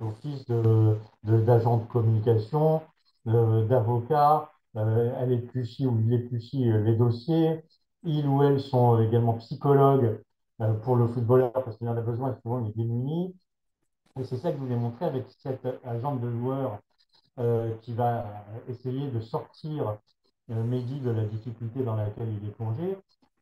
[0.00, 2.82] office d'agent de, de, communication,
[3.24, 7.62] d'avocat, euh, elle épluchit ou il épluchit euh, les dossiers.
[8.04, 10.20] Ils ou elles sont également psychologues
[10.60, 13.34] euh, pour le footballeur parce qu'il en a besoin, souvent il est démuni.
[14.18, 16.78] Et c'est ça que je voulais montrer avec cette agente de joueur
[17.80, 19.96] qui va essayer de sortir
[20.48, 22.98] Mehdi de la difficulté dans laquelle il est plongé.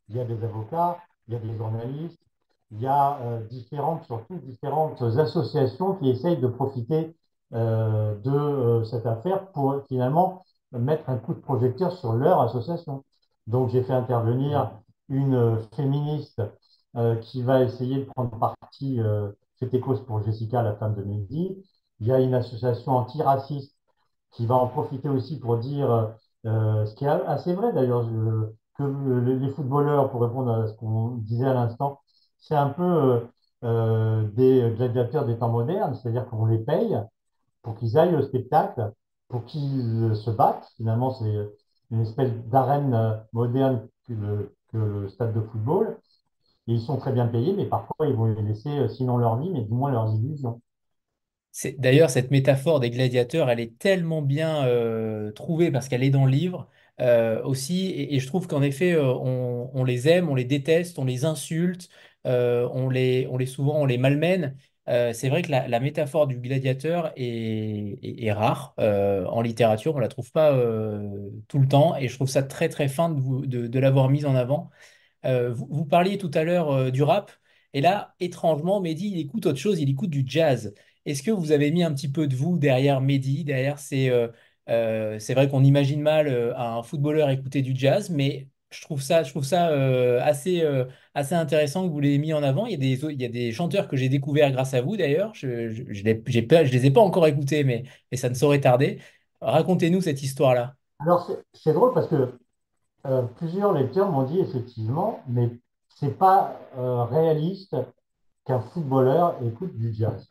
[0.09, 2.20] Il y a des avocats, il y a des journalistes,
[2.70, 3.18] il y a
[3.50, 7.16] différentes, surtout différentes associations qui essayent de profiter
[7.52, 13.04] de cette affaire pour finalement mettre un coup de projecteur sur leur association.
[13.46, 14.70] Donc, j'ai fait intervenir
[15.09, 16.42] une euh, féministe
[16.96, 21.02] euh, qui va essayer de prendre parti, euh, c'était cause pour Jessica, la femme de
[21.02, 21.56] Mehdi.
[22.00, 23.76] Il y a une association antiraciste
[24.32, 26.14] qui va en profiter aussi pour dire,
[26.46, 28.06] euh, ce qui est assez vrai d'ailleurs,
[28.78, 32.00] que le- les footballeurs, pour répondre à ce qu'on disait à l'instant,
[32.38, 33.20] c'est un peu euh,
[33.64, 36.96] euh, des gladiateurs des temps modernes, c'est-à-dire qu'on les paye
[37.62, 38.92] pour qu'ils aillent au spectacle,
[39.28, 40.68] pour qu'ils euh, se battent.
[40.76, 41.50] Finalement, c'est
[41.90, 44.14] une espèce d'arène moderne que
[44.78, 45.98] le stade de football.
[46.70, 49.50] Ils sont très bien payés, mais parfois ils vont les laisser, euh, sinon leur vie,
[49.50, 50.61] mais du moins leurs illusions.
[51.78, 56.24] D'ailleurs, cette métaphore des gladiateurs, elle est tellement bien euh, trouvée parce qu'elle est dans
[56.24, 56.68] le livre
[57.00, 57.92] euh, aussi.
[57.96, 61.88] Et, je trouve qu'en effet, on, les aime, on les déteste, on les insulte,
[62.24, 64.56] on les, on les souvent, on les malmène.
[64.87, 69.96] C'est vrai que la, métaphore du gladiateur est, rare en littérature.
[69.96, 70.52] On la trouve pas
[71.48, 71.96] tout le temps.
[71.96, 74.70] Et je trouve ça très très fin de, de l'avoir mise en avant.
[75.24, 77.30] Euh, vous, parliez tout à l'heure euh, du rap,
[77.72, 80.74] et là, étrangement, Mehdi, il écoute autre chose, il écoute du jazz.
[81.06, 84.11] Est-ce que vous avez mis un petit peu de vous derrière Mehdi, derrière ces...
[84.11, 84.28] euh,
[84.68, 89.22] euh, c'est vrai qu'on imagine mal un footballeur écouter du jazz, mais je trouve ça,
[89.24, 89.66] je trouve ça
[90.22, 90.62] assez,
[91.14, 92.66] assez intéressant que vous l'ayez mis en avant.
[92.66, 94.96] Il y a des, il y a des chanteurs que j'ai découverts grâce à vous,
[94.96, 95.35] d'ailleurs.
[95.35, 99.00] Je, je, les, je les ai pas encore écoutés, mais, mais ça ne saurait tarder.
[99.40, 100.76] Racontez-nous cette histoire-là.
[101.00, 102.38] Alors, c'est drôle parce que
[103.06, 105.50] euh, plusieurs lecteurs m'ont dit effectivement, mais
[105.88, 107.76] c'est pas euh, réaliste
[108.44, 110.28] qu'un footballeur écoute du jazz.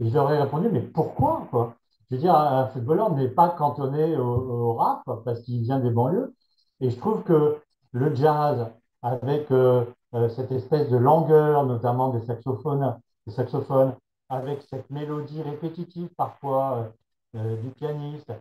[0.00, 1.76] Et je répondu, mais pourquoi, quoi?
[2.10, 6.34] Je veux dire, un footballeur n'est pas cantonné au, rap parce qu'il vient des banlieues.
[6.80, 7.58] Et je trouve que
[7.92, 8.66] le jazz,
[9.02, 9.84] avec euh,
[10.30, 13.94] cette espèce de langueur, notamment des saxophones, des saxophones,
[14.28, 16.92] avec cette mélodie répétitive parfois
[17.34, 18.32] du pianiste,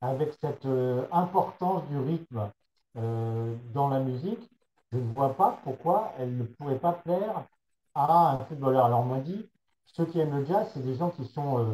[0.00, 0.66] avec cette
[1.10, 2.50] importance du rythme
[2.98, 4.50] euh, dans la musique,
[4.92, 7.44] je ne vois pas pourquoi elle ne pourrait pas plaire
[7.94, 8.86] à un footballeur.
[8.86, 9.48] Alors, on m'a dit,
[9.86, 11.64] ceux qui aiment le jazz, c'est des gens qui sont euh,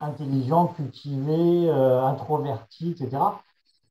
[0.00, 3.22] intelligents, cultivés, euh, introvertis, etc.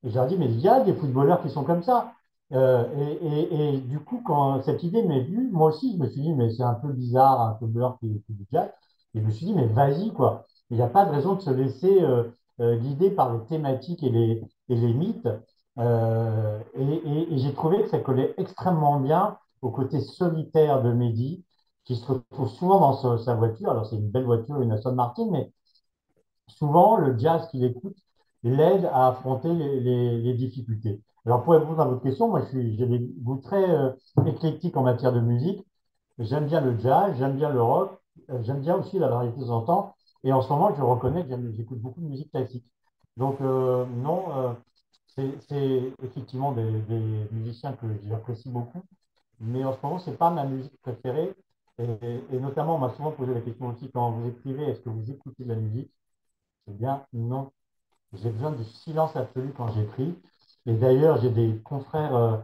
[0.04, 2.13] Et j'ai dit, mais il y a des footballeurs qui sont comme ça.
[2.52, 6.50] Et, du coup, quand cette idée m'est venue, moi aussi, je me suis dit, mais
[6.52, 8.70] c'est un peu bizarre, un footballeur qui écoute du jazz.
[9.13, 10.46] Et je me suis dit, mais vas-y, quoi.
[10.70, 12.00] Il n'y a pas de raison de se laisser
[12.60, 14.10] guider par les thématiques et
[14.70, 15.28] les mythes.
[15.80, 21.46] Euh, et j'ai trouvé que ça collait extrêmement bien au côté solitaire de Mehdi,
[21.86, 23.72] qui se retrouve souvent dans sa, voiture.
[23.72, 25.52] Alors, c'est une belle voiture, une Aston Martin, mais
[26.48, 27.98] souvent, le jazz qu'il écoute
[28.44, 31.02] l'aide à affronter les, difficultés.
[31.26, 33.92] Alors, pour répondre à votre question, moi, j'ai des goûts très euh,
[34.26, 35.66] éclectiques en matière de musique.
[36.20, 39.46] J'aime bien le jazz, j'aime bien le rock, euh, j'aime bien aussi la variété de
[39.66, 39.96] temps.
[40.24, 42.66] Et en ce moment, je reconnais que j'écoute beaucoup de musique classique.
[43.18, 44.56] Donc, euh, non,
[45.50, 46.64] c'est effectivement des,
[47.32, 48.84] musiciens que j'apprécie beaucoup.
[49.42, 51.34] Mais en ce moment, c'est pas ma musique préférée.
[51.80, 55.12] Et, notamment, on m'a souvent posé la question aussi quand vous écrivez, est-ce que vous
[55.12, 55.92] écoutez de la musique?
[56.68, 57.52] Eh bien, non.
[58.14, 60.16] J'ai besoin du silence absolu quand j'écris.
[60.68, 62.38] Et d'ailleurs, j'ai des confrères euh,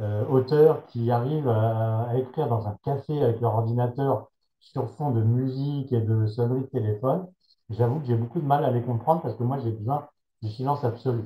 [0.00, 5.10] euh, auteurs qui arrivent à, à écrire dans un café avec leur ordinateur sur fond
[5.12, 7.26] de musique et de sonneries de téléphone.
[7.70, 10.08] J'avoue que j'ai beaucoup de mal à les comprendre parce que moi, j'ai besoin
[10.42, 11.24] du silence absolu.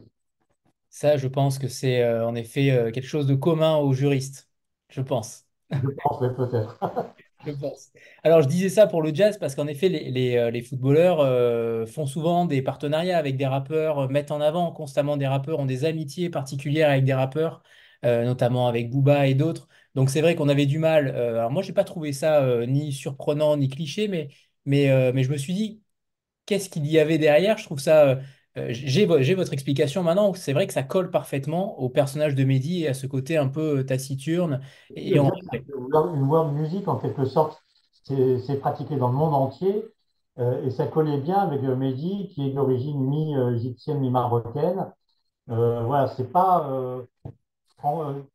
[0.90, 4.50] Ça, je pense que c'est euh, en effet euh, quelque chose de commun aux juristes,
[4.88, 5.46] je pense.
[5.82, 6.78] Je pense, mais peut-être.
[7.46, 7.90] Je pense.
[8.22, 11.20] Alors, je disais ça pour le jazz parce qu'en effet, les, les, euh, les footballeurs
[11.20, 15.64] euh, font souvent des partenariats avec des rappeurs, mettent en avant constamment des rappeurs, ont
[15.64, 17.62] des amitiés particulières avec des rappeurs,
[18.02, 19.68] notamment avec Booba et d'autres.
[19.94, 21.08] Donc, c'est vrai qu'on avait du mal.
[21.08, 24.28] alors, moi, j'ai pas trouvé ça ni surprenant ni cliché, mais,
[24.66, 25.82] mais, mais je me suis dit,
[26.46, 27.58] qu'est-ce qu'il y avait derrière?
[27.58, 28.18] Je trouve ça.
[28.56, 30.34] Euh, j'ai, vo- j'ai votre explication maintenant.
[30.34, 33.48] C'est vrai que ça colle parfaitement au personnage de Mehdi et à ce côté un
[33.48, 34.60] peu euh, taciturne.
[34.96, 35.30] Et, en-
[36.14, 37.62] une world music en quelque sorte.
[38.04, 39.84] C'est pratiqué dans le monde entier.
[40.38, 44.92] Euh, et ça collait bien avec Mehdi, qui est d'origine mi-égyptienne, mi-marocaine.
[45.50, 46.68] Euh, voilà, c'est pas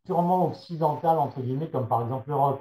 [0.06, 2.60] purement occidental, entre guillemets, comme par exemple le rock.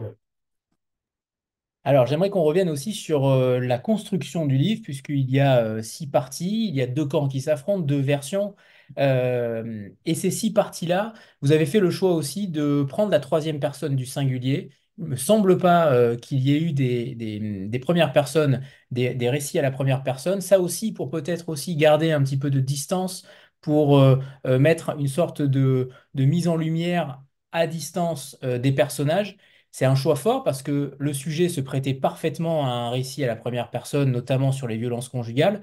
[1.86, 5.82] Alors, j'aimerais qu'on revienne aussi sur euh, la construction du livre, puisqu'il y a euh,
[5.82, 8.54] six parties, il y a deux camps qui s'affrontent, deux versions.
[8.98, 13.60] Euh, et ces six parties-là, vous avez fait le choix aussi de prendre la troisième
[13.60, 14.70] personne du singulier.
[14.96, 19.12] Il ne me semble pas qu'il y ait eu des, des- des premières personnes, des,
[19.14, 20.40] des récits à la première personne.
[20.40, 23.26] Ça aussi, pour peut-être aussi garder un petit peu de distance,
[23.60, 23.98] pour
[24.44, 29.36] mettre une sorte de, de mise en lumière à distance des personnages.
[29.74, 33.26] C'est un choix fort parce que le sujet se prêtait parfaitement à un récit à
[33.26, 35.62] la première personne, notamment sur les violences conjugales.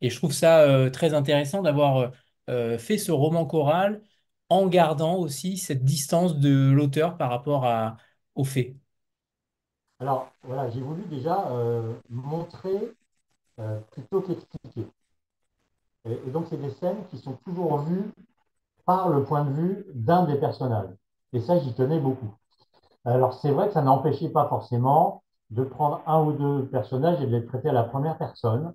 [0.00, 2.08] Et je trouve ça euh, très intéressant d'avoir euh,
[2.50, 4.02] euh, fait ce roman choral
[4.48, 7.98] en gardant aussi cette distance de l'auteur par rapport à,
[8.34, 8.74] aux faits.
[10.00, 11.48] Alors, voilà, j'ai voulu déjà
[12.10, 12.92] montrer
[13.92, 14.88] plutôt qu'expliquer.
[16.04, 18.10] Et donc, c'est des scènes qui sont toujours vues
[18.84, 20.90] par le point de vue d'un des personnages.
[21.32, 22.34] Et ça, j'y tenais beaucoup.
[23.04, 27.26] Alors, c'est vrai que ça n'empêchait pas forcément de prendre un ou deux personnages et
[27.26, 28.74] de les traiter à la première personne.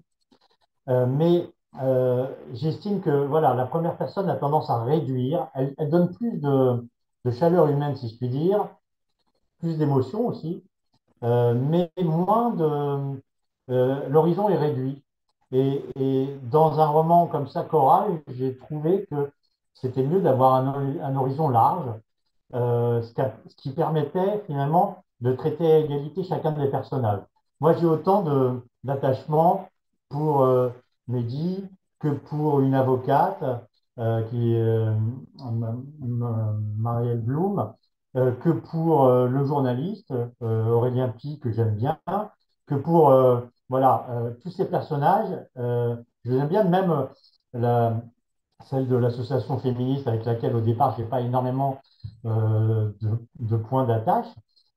[0.90, 1.50] Euh, mais
[1.82, 5.48] euh, j'estime que voilà, la première personne a tendance à réduire.
[5.56, 6.84] Elle, donne plus de,
[7.32, 8.70] chaleur humaine, si je puis dire,
[9.60, 10.64] plus d'émotion aussi,
[11.24, 13.22] euh, mais moins de.
[14.10, 15.04] l'horizon est réduit.
[15.52, 15.84] Et,
[16.44, 19.32] dans un roman comme ça, choral, j'ai trouvé que
[19.74, 21.90] c'était mieux d'avoir un horizon large
[22.54, 27.22] euh, ce, qui permettait finalement de traiter à égalité chacun des personnages.
[27.60, 28.24] Moi, j'ai autant
[28.84, 29.68] d'attachement
[30.10, 30.70] pour euh,
[31.08, 31.66] Mehdi
[32.00, 33.44] que pour une avocate
[34.00, 34.86] euh, qui est
[36.78, 37.74] Marielle Blum,
[38.14, 42.00] que pour le journaliste Aurélien Pi, que j'aime bien,
[42.66, 43.14] que pour
[43.70, 44.08] voilà,
[44.42, 45.38] tous ces personnages.
[45.56, 47.08] Je les aime bien, même
[48.66, 51.80] celle de l'association féministe avec laquelle au départ je n'ai pas énormément
[52.24, 52.94] de,
[53.40, 54.28] de points d'attache,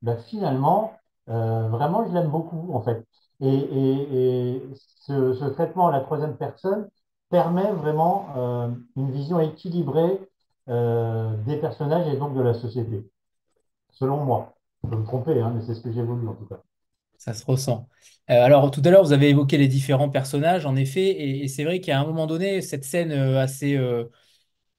[0.03, 0.93] ben, finalement,
[1.29, 3.07] euh, vraiment, je l'aime beaucoup en fait.
[3.41, 4.63] Et,
[5.07, 6.89] ce, traitement à la troisième personne
[7.31, 10.21] permet vraiment euh, une vision équilibrée
[10.69, 13.09] euh, des personnages et donc de la société,
[13.91, 14.55] selon moi.
[14.85, 16.61] Je peux me tromper, hein, mais c'est ce que j'ai voulu en tout cas.
[17.19, 17.87] Ça se ressent.
[18.31, 21.11] Euh, alors, tout à l'heure, vous avez évoqué les différents personnages, en effet,
[21.43, 24.05] et, c'est vrai qu'à un moment donné, cette scène euh, assez, euh,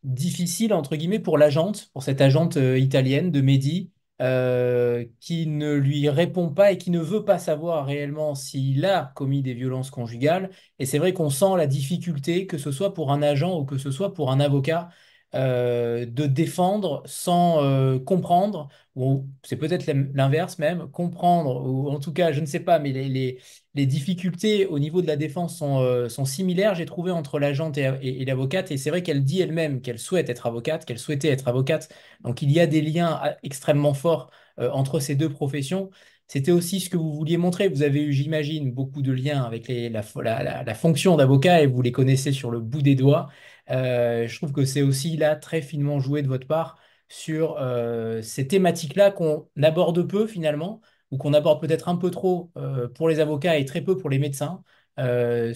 [0.04, 5.74] difficile, entre guillemets, pour l'agente, pour cette agente euh, italienne de Mehdi, euh, qui ne
[5.74, 9.90] lui répond pas et qui ne veut pas savoir réellement s'il a commis des violences
[9.90, 10.52] conjugales.
[10.80, 13.78] Et c'est vrai qu'on sent la difficulté, que ce soit pour un agent ou que
[13.78, 14.90] ce soit pour un avocat,
[15.34, 22.12] euh, de défendre sans euh, comprendre, ou c'est peut-être l'inverse même, comprendre, ou en tout
[22.12, 23.40] cas, je ne sais pas, mais les,
[23.86, 28.26] difficultés au niveau de la défense sont, euh, similaires, j'ai trouvé, entre l'agente et, et,
[28.26, 28.72] l'avocate.
[28.72, 31.88] Et c'est vrai qu'elle dit elle-même qu'elle souhaite être avocate, qu'elle souhaitait être avocate.
[32.22, 35.90] Donc il y a des liens ah, extrêmement forts entre ces deux professions.
[36.28, 37.70] C'était aussi ce que vous vouliez montrer.
[37.70, 41.92] Vous avez eu, j'imagine, beaucoup de liens avec la, la fonction d'avocat et vous les
[41.92, 43.30] connaissez sur le bout des doigts.
[43.70, 48.22] Euh, je trouve que c'est aussi là très finement joué de votre part sur euh,
[48.22, 53.10] ces thématiques-là qu'on aborde peu finalement ou qu'on aborde peut-être un peu trop euh, pour
[53.10, 54.64] les avocats et très peu pour les médecins.
[55.00, 55.54] Euh,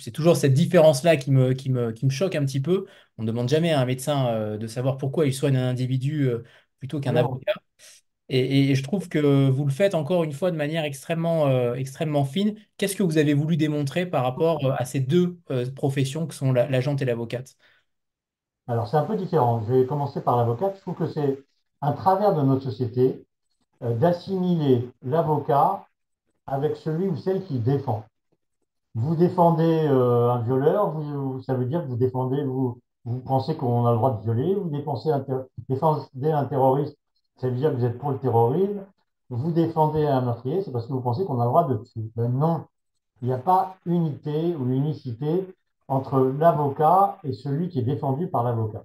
[0.00, 2.86] c'est toujours cette différence-là qui me, qui me, qui me choque un petit peu.
[3.18, 6.30] On ne demande jamais à un médecin de savoir pourquoi il soigne un individu
[6.78, 7.54] plutôt qu'un avocat.
[8.30, 12.24] Et, je trouve que vous le faites encore une fois de manière extrêmement, euh, extrêmement
[12.24, 12.56] fine.
[12.76, 16.34] Qu'est-ce que vous avez voulu démontrer par rapport euh, à ces deux euh, professions que
[16.34, 17.56] sont la- l'agente et l'avocate?
[18.68, 19.60] Alors, c'est un peu différent.
[19.66, 20.76] Je vais commencer par l'avocate.
[20.76, 21.42] Je trouve que c'est
[21.80, 23.24] un travers de notre société
[23.82, 25.86] d'assimiler l'avocat
[26.46, 28.04] avec celui ou celle qui défend.
[28.96, 33.86] Vous défendez un violeur, vous, ça veut dire que vous défendez, vous, vous pensez qu'on
[33.86, 36.97] a le droit de violer, vous défendez un terroriste,
[37.46, 38.84] veut dire que vous êtes pour le terrorisme,
[39.30, 42.10] vous défendez un meurtrier, c'est parce que vous pensez qu'on a le droit de tuer.
[42.16, 42.64] Ben non,
[43.22, 45.46] il n'y a pas unité ou unicité
[45.88, 48.84] entre l'avocat et celui qui est défendu par l'avocat.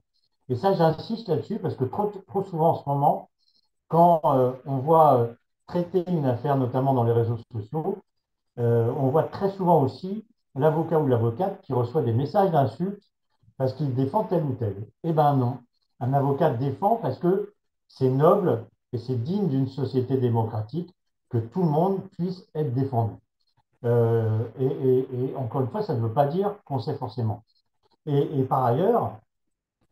[0.49, 3.29] Et ça, j'insiste là-dessus parce que trop, trop souvent en ce moment,
[3.87, 5.33] quand euh, on voit euh,
[5.67, 7.97] traiter une affaire, notamment dans les réseaux sociaux,
[8.59, 13.03] euh, on voit très souvent aussi l'avocat ou l'avocate qui reçoit des messages d'insultes
[13.57, 14.87] parce qu'il défend tel ou tel.
[15.03, 15.59] Eh bien non,
[15.99, 17.53] un avocat défend parce que
[17.87, 20.93] c'est noble et c'est digne d'une société démocratique
[21.29, 23.15] que tout le monde puisse être défendu.
[23.85, 27.43] Euh, et, encore une fois, ça ne veut pas dire qu'on sait forcément.
[28.05, 29.17] Et, par ailleurs,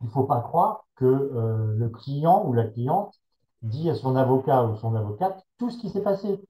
[0.00, 3.14] il ne faut pas croire que euh, le client ou la cliente
[3.62, 6.40] dit à son avocat ou son avocate tout ce qui s'est passé.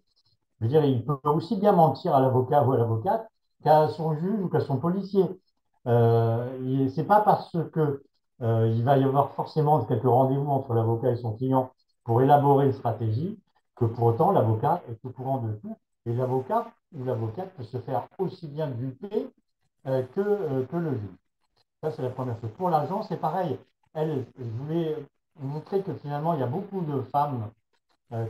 [0.61, 3.29] Je veux dire, il peut aussi bien mentir à l'avocat ou à l'avocate
[3.63, 5.25] qu'à son juge ou qu'à son policier.
[5.87, 8.03] Euh, c'est pas parce que
[8.43, 11.73] euh, il va y avoir forcément quelques rendez-vous entre l'avocat et son client
[12.05, 13.39] pour élaborer une stratégie
[13.77, 15.77] que pour autant l'avocat est au courant de tout.
[16.07, 19.29] Et l'avocat ou l'avocate peut se faire aussi bien duper
[19.87, 21.17] euh, que, euh, que le juge.
[21.83, 22.51] Ça, c'est la première chose.
[22.57, 23.59] Pour l'agent, c'est pareil.
[23.95, 24.97] Elle, je voulais
[25.41, 27.51] montrer que finalement, il y a beaucoup de femmes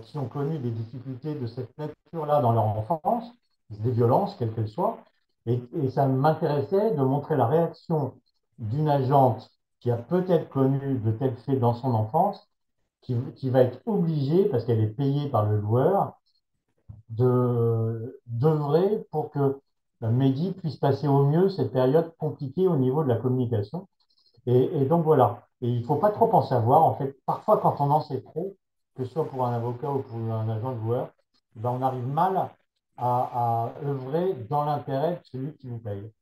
[0.02, 3.32] qui ont connu des difficultés de cette nature-là dans leur enfance,
[3.70, 4.98] des violences, quelles qu'elles soient.
[5.46, 5.60] Et
[5.90, 8.14] ça m'intéressait de montrer la réaction
[8.58, 9.50] d'une agente
[9.82, 12.48] qui a peut-être connu de tels faits dans son enfance,
[13.02, 16.20] qui, va être obligée, parce qu'elle est payée par le joueur,
[17.10, 19.60] de d'œuvrer pour que
[20.02, 23.88] Mehdi puisse passer au mieux cette période compliquée au niveau de la communication.
[24.46, 25.48] Et, donc voilà.
[25.62, 26.84] Et il ne faut pas trop en savoir.
[26.84, 28.56] En fait, parfois, quand on en sait trop,
[28.96, 31.10] que ce soit pour un avocat ou pour un agent de joueur,
[31.56, 32.50] ben, on arrive mal
[32.98, 36.12] à œuvrer dans l'intérêt de celui qui nous paye.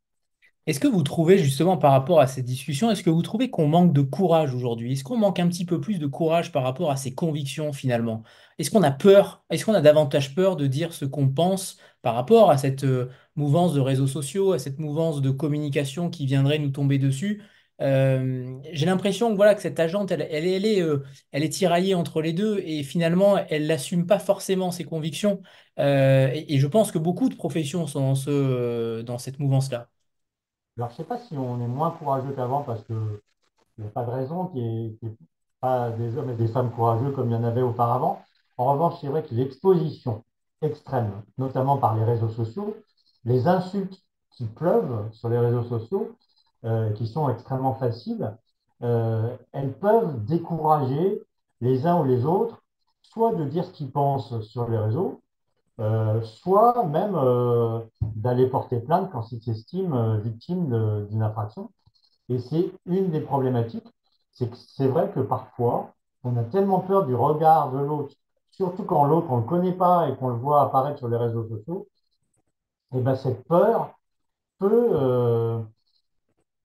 [0.70, 3.66] Est-ce que vous trouvez justement par rapport à cette discussion, est-ce que vous trouvez qu'on
[3.66, 4.92] manque de courage aujourd'hui?
[4.92, 8.22] Est-ce qu'on manque un petit peu plus de courage par rapport à ses convictions finalement?
[8.56, 9.42] Est-ce qu'on a peur?
[9.50, 13.10] Est-ce qu'on a davantage peur de dire ce qu'on pense par rapport à cette euh,
[13.34, 17.42] mouvance de réseaux sociaux, à cette mouvance de communication qui viendrait nous tomber dessus?
[17.80, 20.98] Euh, j'ai l'impression que voilà que cette agente, euh,
[21.32, 25.42] elle est tiraillée entre les deux et finalement, elle n'assume pas forcément ses convictions.
[25.78, 28.14] Et, je pense que beaucoup de professions sont
[29.02, 29.88] dans cette mouvance-là.
[30.80, 32.96] Alors, je ne sais pas si on est moins courageux qu'avant parce qu'il
[33.76, 35.16] n'y a pas de raison qu'il n'y ait, ait
[35.60, 38.22] pas des hommes et des femmes courageux comme il y en avait auparavant.
[38.56, 40.24] En revanche, c'est vrai que l'exposition
[40.62, 42.74] extrême, notamment par les réseaux sociaux,
[43.26, 46.16] les insultes qui pleuvent sur les réseaux sociaux,
[46.64, 48.34] euh, qui sont extrêmement faciles,
[48.82, 51.22] euh, elles peuvent décourager
[51.60, 52.62] les uns ou les autres,
[53.02, 55.20] soit de dire ce qu'ils pensent sur les réseaux,
[55.80, 61.70] euh, soit même euh, d'aller porter plainte quand ils s'estiment euh, victimes d'une infraction.
[62.28, 63.88] Et c'est une des problématiques,
[64.32, 68.14] c'est que c'est vrai que parfois, on a tellement peur du regard de l'autre,
[68.50, 71.16] surtout quand l'autre, on ne le connaît pas et qu'on le voit apparaître sur les
[71.16, 71.88] réseaux sociaux,
[72.94, 73.98] et ben cette peur
[74.58, 75.64] peut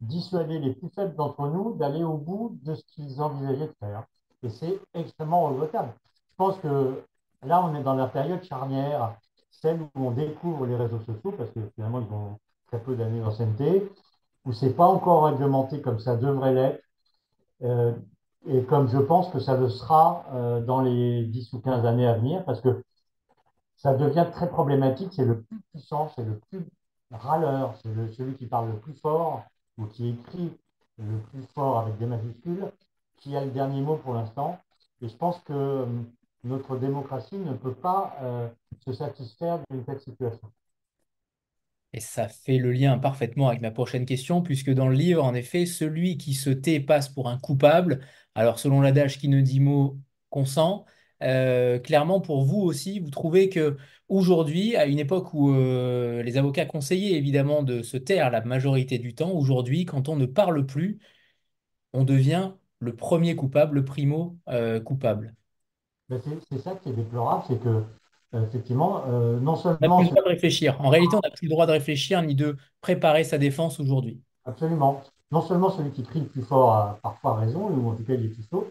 [0.01, 4.05] dissuader les plus faibles d'entre nous d'aller au bout de ce qu'ils envisageaient de faire.
[4.43, 5.93] Et c'est extrêmement regrettable.
[6.31, 7.01] Je pense que
[7.43, 9.15] là, on est dans la période charnière,
[9.51, 13.19] celle où on découvre les réseaux sociaux, parce que finalement, ils ont très peu d'années
[13.21, 13.89] d'ancienneté,
[14.45, 16.83] où c'est pas encore réglementé comme ça devrait l'être,
[17.63, 17.93] euh,
[18.47, 22.07] et comme je pense que ça le sera euh, dans les 10 ou 15 années
[22.07, 22.83] à venir, parce que
[23.75, 25.13] ça devient très problématique.
[25.13, 26.65] C'est le plus puissant, c'est le plus
[27.11, 29.43] râleur, c'est celui qui parle le plus fort
[29.77, 30.51] ou qui écrit
[30.97, 32.71] le plus fort avec des majuscules,
[33.17, 34.59] qui a le dernier mot pour l'instant.
[35.01, 35.85] Et je pense que euh,
[36.45, 38.47] notre démocratie ne peut pas euh,
[38.85, 40.51] se satisfaire d'une telle situation.
[41.93, 45.33] Et ça fait le lien parfaitement avec ma prochaine question, puisque dans le livre, en
[45.33, 48.05] effet, celui qui se tait passe pour un coupable.
[48.35, 49.97] Alors, selon l'adage qui ne dit mot,
[50.29, 50.85] consent.
[51.23, 53.77] Euh, clairement, pour vous aussi, vous trouvez que
[54.09, 58.99] aujourd'hui, à une époque où euh, les avocats conseillaient évidemment de se taire la majorité
[58.99, 60.99] du temps, aujourd'hui, quand on ne parle plus,
[61.93, 64.37] on devient le premier coupable, le primo
[64.83, 65.33] coupable.
[66.09, 67.83] C'est ça qui est déplorable, c'est que
[68.33, 70.79] euh, effectivement, euh, non On n'a plus seulement le droit de réfléchir.
[70.81, 74.21] En réalité, on n'a plus le droit de réfléchir ni de préparer sa défense aujourd'hui.
[74.45, 75.01] absolument,
[75.31, 78.13] non seulement celui qui crie le plus fort a parfois raison, ou en tout cas
[78.13, 78.65] il est plus fort,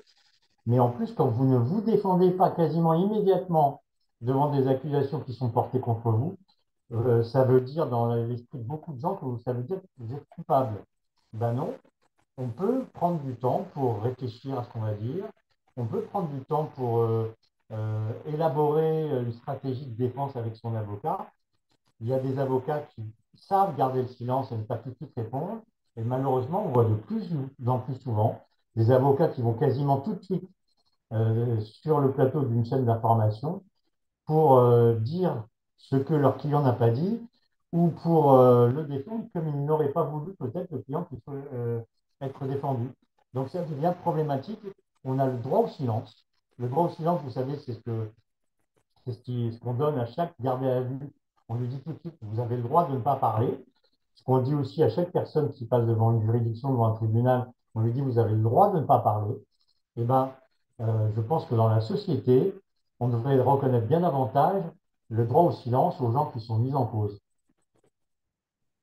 [0.67, 3.83] Mais en plus, quand vous ne vous défendez pas quasiment immédiatement
[4.21, 6.37] devant des accusations qui sont portées contre vous,
[6.93, 9.87] euh, ça veut dire dans l'esprit de beaucoup de gens que ça veut dire que
[9.99, 10.85] vous êtes coupable.
[11.33, 11.75] Ben non,
[12.39, 15.25] on peut prendre du temps pour réfléchir à ce qu'on va dire,
[15.77, 17.35] on peut prendre du temps pour euh,
[17.73, 21.31] euh, élaborer une stratégie de défense avec son avocat.
[22.01, 23.03] Il y a des avocats qui
[23.35, 25.63] savent garder le silence et ne pas tout de suite répondre.
[25.97, 27.31] Et malheureusement, on voit de plus
[27.67, 28.41] en plus souvent
[28.77, 30.49] des avocats qui vont quasiment tout de suite
[31.13, 33.63] euh, sur le plateau d'une chaîne d'information
[34.27, 35.45] pour euh, dire
[35.77, 37.21] ce que leur client n'a pas dit
[37.73, 41.81] ou pour euh, le défendre comme il n'aurait pas voulu peut-être le client puisse euh,
[42.21, 42.89] être défendu.
[43.35, 44.61] Donc ça devient problématique.
[45.05, 46.27] On a le droit au silence.
[46.59, 48.11] Le droit au silence, vous savez, c'est ce que
[49.07, 50.99] c'est ce qu'on donne à chaque gardé à vue.
[51.49, 53.49] On lui dit tout de suite, vous avez le droit de ne pas parler.
[54.15, 57.51] Ce qu'on dit aussi à chaque personne qui passe devant une juridiction, devant un tribunal,
[57.75, 59.35] on lui dit, vous avez le droit de ne pas parler.
[59.97, 60.33] Eh ben,
[60.81, 62.55] euh, je pense que dans la société,
[63.01, 64.63] on devrait reconnaître bien davantage
[65.11, 67.19] le droit au silence aux gens qui sont mis en cause.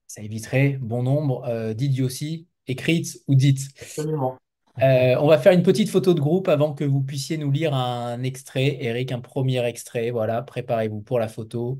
[0.07, 3.69] Ça éviterait bon nombre euh, d'idioties écrites ou dites.
[3.81, 4.37] Absolument.
[4.79, 7.73] Euh, on va faire une petite photo de groupe avant que vous puissiez nous lire
[7.73, 8.77] un extrait.
[8.83, 10.11] Eric, un premier extrait.
[10.11, 11.77] Voilà, préparez-vous pour la photo.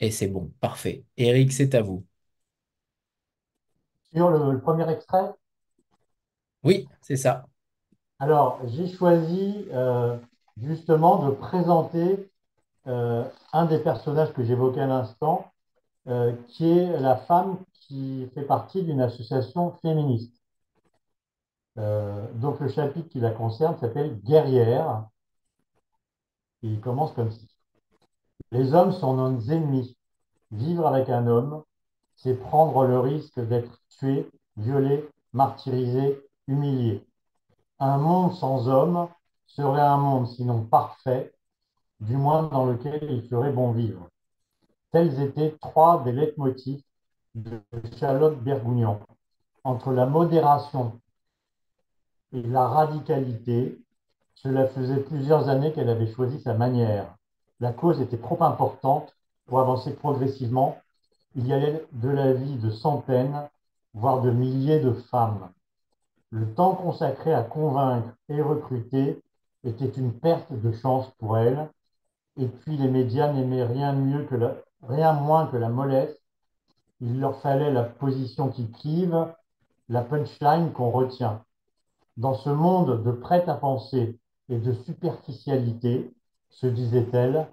[0.00, 1.04] Et c'est bon, parfait.
[1.16, 2.04] Eric, c'est à vous.
[4.12, 5.32] Sur le, le premier extrait,
[6.62, 7.48] Oui, c'est ça.
[8.20, 10.16] alors j'ai choisi euh,
[10.56, 12.30] justement de présenter
[12.88, 15.52] euh, un des personnages que j'évoquais à l'instant,
[16.48, 20.37] qui est la femme qui fait partie d'une association féministe.
[21.78, 25.06] Euh, donc le chapitre qui la concerne s'appelle Guerrière.
[26.62, 27.48] Il commence comme ci.
[28.50, 29.96] Les hommes sont nos ennemis.
[30.50, 31.62] Vivre avec un homme,
[32.16, 37.06] c'est prendre le risque d'être tué, violé, martyrisé, humilié.
[37.78, 39.08] Un monde sans hommes
[39.46, 41.32] serait un monde sinon parfait,
[42.00, 44.08] du moins dans lequel il ferait bon vivre.
[44.90, 46.82] Tels étaient trois des leitmotifs
[47.34, 47.60] de
[47.98, 49.00] Charlotte Bergougnan.
[49.64, 50.98] entre la modération
[52.32, 53.78] et la radicalité,
[54.34, 57.16] cela faisait plusieurs années qu'elle avait choisi sa manière.
[57.60, 59.16] La cause était trop importante
[59.46, 60.78] pour avancer progressivement.
[61.34, 63.48] Il y allait de la vie de centaines,
[63.94, 65.48] voire de milliers de femmes.
[66.30, 69.22] Le temps consacré à convaincre et recruter
[69.64, 71.70] était une perte de chance pour elle.
[72.36, 74.36] Et puis les médias n'aimaient rien mieux que
[74.82, 76.16] rien moins que la mollesse.
[77.00, 79.26] Il leur fallait la position qui clive,
[79.88, 81.42] la punchline qu'on retient.
[82.18, 86.12] Dans ce monde de prêt à penser et de superficialité,
[86.50, 87.46] se disait-elle,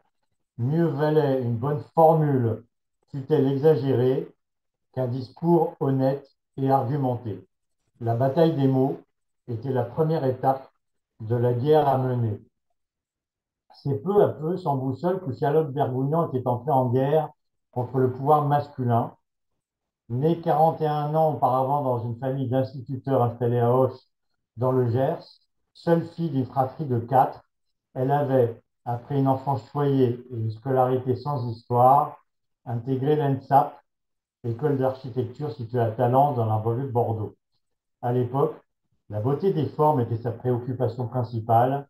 [0.58, 2.66] mieux valait une bonne formule,
[3.12, 4.28] fût-elle exagérée,
[4.94, 7.48] qu'un discours honnête et argumenté.
[8.02, 8.98] La bataille des mots
[9.48, 10.68] était la première étape
[11.20, 12.42] de la guerre à mener.
[13.72, 17.30] C'est peu à peu, sans boussole, que Charlotte Bergougnan était entrée en guerre
[17.70, 19.14] contre le pouvoir masculin.
[20.10, 23.94] Née 41 ans auparavant dans une famille d'instituteurs installés à Auch,
[24.58, 25.24] dans le Gers,
[25.74, 27.44] seule fille d'une fratrie de quatre,
[27.94, 32.18] elle avait, après une enfance choyée et une scolarité sans histoire,
[32.66, 33.80] intégré l'ENSAP,
[34.44, 37.36] école d'architecture située à Talence dans la banlieue de Bordeaux.
[38.02, 38.56] À l'époque,
[39.10, 41.88] la beauté des formes était sa préoccupation principale,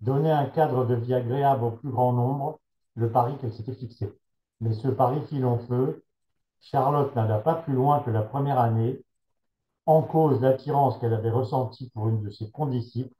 [0.00, 2.60] donner un cadre de vie agréable au plus grand nombre,
[2.94, 4.12] le pari qu'elle s'était fixé.
[4.60, 6.02] Mais ce pari fit long feu.
[6.60, 9.04] Charlotte n'alla pas plus loin que la première année,
[9.86, 13.14] en cause l'attirance qu'elle avait ressentie pour une de ses condisciples,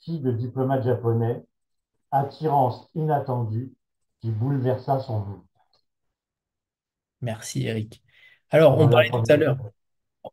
[0.00, 1.44] fille de diplomate japonais,
[2.10, 3.72] attirance inattendue
[4.20, 5.42] qui bouleversa son monde.
[7.20, 8.02] Merci Eric.
[8.50, 9.56] Alors, on parlait tout à l'heure.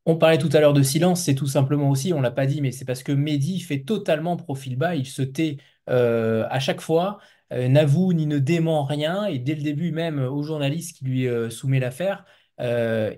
[0.06, 2.62] On parlait tout à l'heure de silence, c'est tout simplement aussi, on l'a pas dit,
[2.62, 5.58] mais c'est parce que Mehdi fait totalement profil bas, il se tait
[5.90, 7.18] euh, à chaque fois,
[7.54, 11.28] euh, n'avoue ni ne dément rien, et dès le début même au journaliste qui lui
[11.28, 12.26] euh, soumet l'affaire,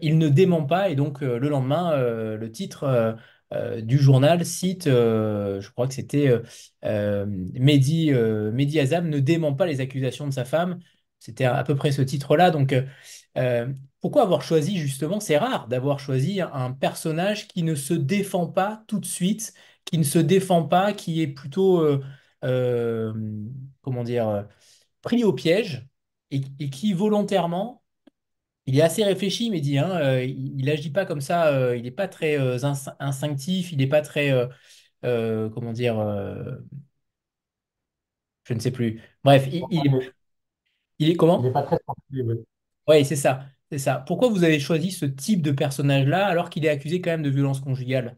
[0.01, 3.13] il ne dément pas, et donc euh, le lendemain, euh, le titre euh,
[3.53, 6.41] euh, du journal cite, euh, je crois que c'était euh,
[6.85, 10.79] euh, Mehdi, euh, Mehdi Azam ne dément pas les accusations de sa femme,
[11.19, 12.73] c'était à, peu près ce titre-là, donc...
[12.73, 12.83] euh,
[13.37, 13.71] euh,
[14.01, 18.83] pourquoi avoir choisi justement, c'est rare d'avoir choisi un personnage qui ne se défend pas
[18.87, 19.53] tout de suite,
[19.85, 22.03] qui ne se défend pas, qui est plutôt, euh,
[22.43, 23.13] euh,
[23.81, 24.43] comment dire, euh,
[25.01, 25.87] pris au piège
[26.31, 27.80] et qui volontairement,
[28.65, 31.83] il est assez réfléchi, mais dit, hein, euh, il, il pas comme ça, euh, il
[31.83, 34.31] n'est pas très euh, ins- instinctif, il n'est pas très,
[35.03, 35.95] comment dire,
[38.43, 39.01] je ne sais plus.
[39.23, 39.91] Bref, il, il est,
[40.99, 42.37] il est Il n'est pas très sensible.
[42.37, 42.45] oui.
[42.87, 43.99] Oui, c'est ça, c'est ça.
[44.07, 47.29] Pourquoi vous avez choisi ce type de personnage-là alors qu'il est accusé quand même de
[47.29, 48.17] violence conjugale?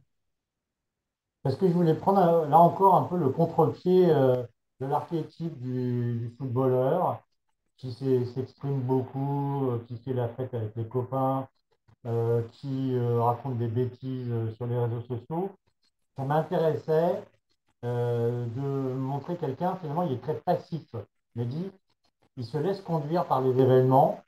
[1.43, 4.43] Parce que je voulais prendre euh, là encore un peu le contre-pied euh,
[4.79, 7.23] de l'archétype du, du footballeur
[7.77, 11.47] qui s'exprime beaucoup, euh, qui fait la fête avec les copains,
[12.05, 15.51] euh, qui euh, raconte des bêtises sur les réseaux sociaux.
[16.17, 17.23] Ça m'intéressait
[17.83, 20.95] de montrer quelqu'un, finalement, il est très passif.
[21.35, 24.21] Il se laisse conduire par les événements.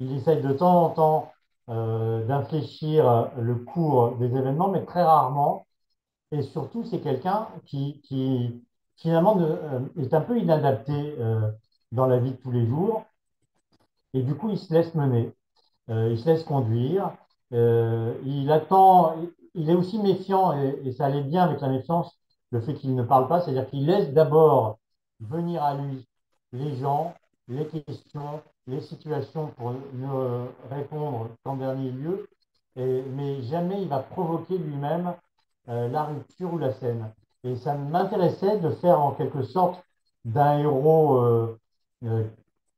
[0.00, 1.32] Il essaye de temps en temps
[1.68, 5.66] d'infléchir le cours des événements, mais très rarement.
[6.32, 8.02] Et surtout, c'est quelqu'un qui,
[8.96, 9.38] finalement
[9.96, 11.16] est un peu inadapté
[11.92, 13.04] dans la vie de tous les jours.
[14.14, 15.32] Et du coup, il se laisse mener,
[15.90, 17.12] euh, il se laisse conduire.
[17.52, 19.14] Euh, il attend,
[19.54, 22.18] il est aussi méfiant, et, ça allait bien avec la méfiance,
[22.50, 24.78] le fait qu'il ne parle pas, c'est-à-dire qu'il laisse d'abord
[25.20, 26.06] venir à lui
[26.52, 27.14] les gens,
[27.48, 32.28] les questions, les situations pour ne répondre qu'en dernier lieu,
[32.76, 35.14] mais jamais il va provoquer lui-même
[35.68, 37.12] euh, la rupture ou la scène.
[37.42, 39.82] Et ça m'intéressait de faire en quelque sorte
[40.24, 41.58] d'un héros euh,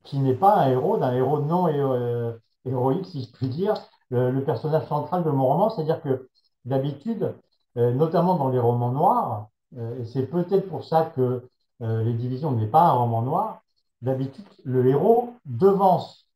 [0.04, 2.32] qui n'est pas un héros, d'un héros non euh,
[2.64, 3.74] héroïque, si je puis dire,
[4.10, 5.70] le, le personnage central de mon roman.
[5.70, 6.28] C'est-à-dire que
[6.64, 7.34] d'habitude,
[7.76, 11.48] euh, notamment dans les romans noirs, euh, et c'est peut-être pour ça que
[11.82, 13.62] euh, Les Divisions n'est pas un roman noir,
[14.02, 16.26] d'habitude, le héros devance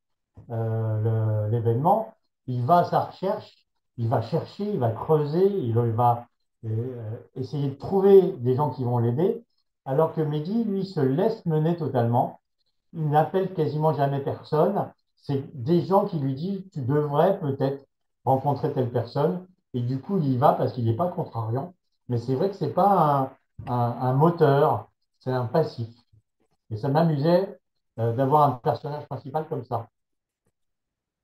[0.50, 2.14] euh, l'événement,
[2.46, 3.66] il va à sa recherche,
[3.96, 6.26] il va chercher, il va creuser, il va
[6.64, 9.44] euh, essayer de trouver des gens qui vont l'aider,
[9.84, 12.40] alors que Mehdi, lui, se laisse mener totalement.
[12.92, 14.90] Il n'appelle quasiment jamais personne.
[15.16, 17.86] C'est des gens qui lui disent, tu devrais peut-être
[18.24, 19.46] rencontrer telle personne.
[19.74, 21.74] Et du coup, il y va parce qu'il n'est pas contrariant.
[22.08, 23.32] Mais c'est vrai que c'est pas
[23.66, 24.90] un, moteur,
[25.20, 25.88] c'est un passif.
[26.70, 27.58] Et ça m'amusait
[27.98, 29.88] euh, d'avoir un personnage principal comme ça.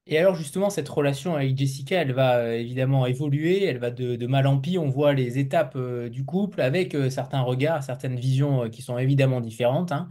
[0.06, 4.26] Et alors justement, cette relation avec Jessica, elle va euh, évidemment évoluer, elle va de,
[4.26, 8.70] mal en pis, on voit les étapes euh, du couple avec certains regards, certaines visions
[8.70, 9.92] qui sont évidemment différentes.
[9.92, 10.08] hein.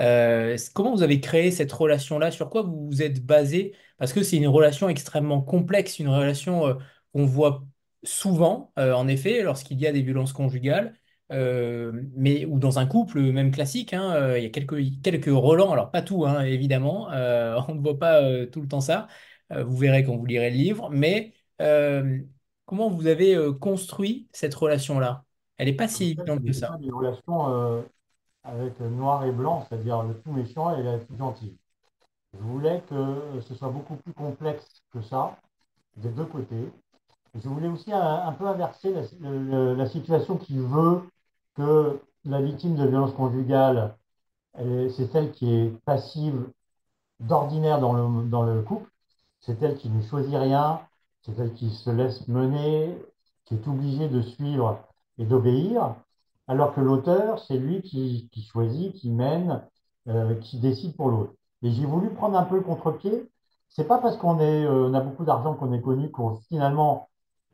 [0.00, 2.30] Euh, comment vous avez créé cette relation-là?
[2.30, 3.74] Sur quoi vous vous êtes basé?
[3.98, 6.74] Parce que c'est une relation extrêmement complexe, une relation euh,
[7.12, 7.64] qu'on voit
[8.02, 10.94] souvent, euh, en effet, lorsqu'il y a des violences conjugales,
[11.30, 15.92] mais ou dans un couple même classique, hein, il y a quelques, quelques relents, alors
[15.92, 17.06] pas tout, hein, évidemment,
[17.68, 19.06] on ne voit pas tout le temps ça,
[19.50, 21.32] vous verrez quand vous lirez le livre, mais
[22.64, 25.24] comment vous avez construit cette relation-là?
[25.56, 26.76] Elle n'est pas si évidente que ça.
[26.80, 27.84] des relations
[28.44, 31.56] avec le noir et blanc, c'est-à-dire le tout méchant et la tout gentil.
[32.34, 35.36] Je voulais que ce soit beaucoup plus complexe que ça,
[35.96, 36.72] des deux côtés.
[37.34, 41.02] Je voulais aussi un, peu inverser la, situation qui veut
[41.56, 43.96] que la victime de violence conjugale,
[44.56, 46.50] c'est celle qui est passive
[47.20, 48.90] d'ordinaire dans le, dans le couple.
[49.40, 50.80] C'est elle qui ne choisit rien,
[51.22, 52.96] c'est elle qui se laisse mener,
[53.44, 54.78] qui est obligée de suivre
[55.18, 55.94] et d'obéir,
[56.50, 59.62] alors que l'auteur, c'est lui qui, choisit, qui mène,
[60.08, 61.32] euh, qui décide pour l'autre.
[61.62, 63.30] Et j'ai voulu prendre un peu le contre-pied.
[63.68, 67.08] C'est pas parce qu'on euh, a beaucoup d'argent qu'on est connu qu'on finalement,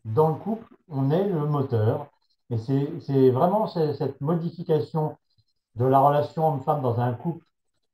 [0.06, 2.08] dans le couple, on est le moteur.
[2.50, 5.16] Et c'est vraiment ce- cette modification
[5.76, 7.44] de la relation homme-femme dans un couple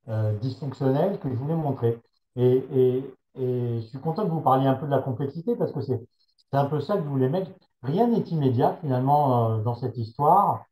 [0.09, 2.01] euh, dysfonctionnel que je voulais montrer.
[2.37, 5.81] Et, et, je suis content que vous parliez un peu de la complexité parce que
[5.83, 6.01] c'est
[6.53, 7.51] un peu ça que je voulais mettre.
[7.83, 10.67] Rien n'est immédiat finalement dans cette histoire.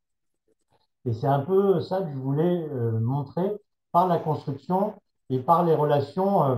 [1.06, 3.48] Et c'est un peu ça que je voulais euh, montrer
[3.92, 4.94] par la construction
[5.30, 6.56] et par les relations euh,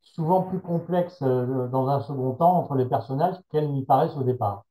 [0.00, 4.22] souvent plus complexes euh, dans un second temps entre les personnages qu'elles n'y paraissent au
[4.22, 4.64] départ.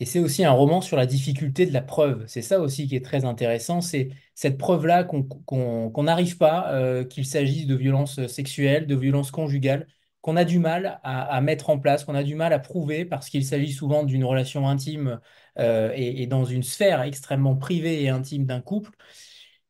[0.00, 2.24] Et c'est aussi un roman sur la difficulté de la preuve.
[2.26, 7.68] C'est ça aussi qui est très intéressant, c'est cette preuve-là qu'on n'arrive pas, qu'il s'agisse
[7.68, 9.86] de violences sexuelles, de violences conjugales,
[10.20, 13.28] qu'on a du mal à mettre en place, qu'on a du mal à prouver parce
[13.28, 15.20] qu'il s'agit souvent d'une relation intime
[15.58, 18.90] euh, et, dans une sphère extrêmement privée et intime d'un couple.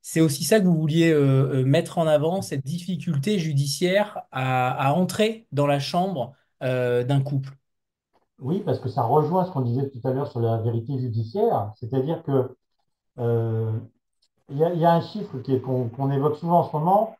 [0.00, 4.94] C'est aussi ça que vous vouliez euh, euh, mettre en avant, cette difficulté judiciaire à,
[4.94, 7.50] entrer dans la chambre d'un couple?
[8.38, 11.72] Oui, parce que ça rejoint ce qu'on disait tout à l'heure sur la vérité judiciaire,
[11.74, 12.56] c'est-à-dire que
[14.48, 17.16] Il y a, un chiffre qu'on qu'on évoque souvent en ce moment,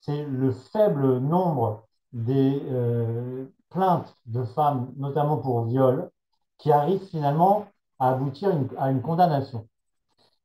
[0.00, 2.60] c'est le faible nombre des
[3.70, 6.10] plaintes de femmes, notamment pour viol,
[6.58, 7.66] qui arrivent finalement
[8.02, 9.68] à aboutir à une condamnation.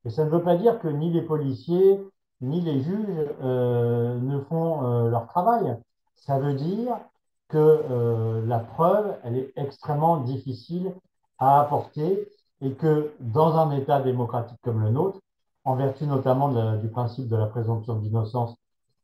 [0.06, 2.00] Et ça ne veut pas dire que ni les policiers,
[2.40, 5.76] ni les juges euh, ne font euh, leur travail.
[6.14, 7.00] Ça veut dire
[7.48, 10.94] que euh, la preuve, elle est extrêmement difficile
[11.40, 12.30] à apporter
[12.62, 15.20] et que dans un État démocratique comme le nôtre,
[15.64, 18.56] en vertu notamment du principe de la présomption d'innocence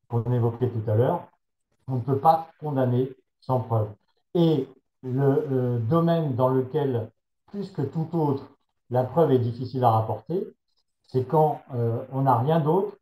[0.09, 1.27] qu'on évoquait tout à l'heure,
[1.87, 3.89] on ne peut pas condamner sans preuve.
[4.35, 4.69] Et
[5.01, 7.11] le domaine dans lequel,
[7.53, 8.49] plus que tout autre,
[8.89, 10.43] la preuve est difficile à rapporter,
[11.03, 12.97] c'est quand euh, on n'a rien d'autre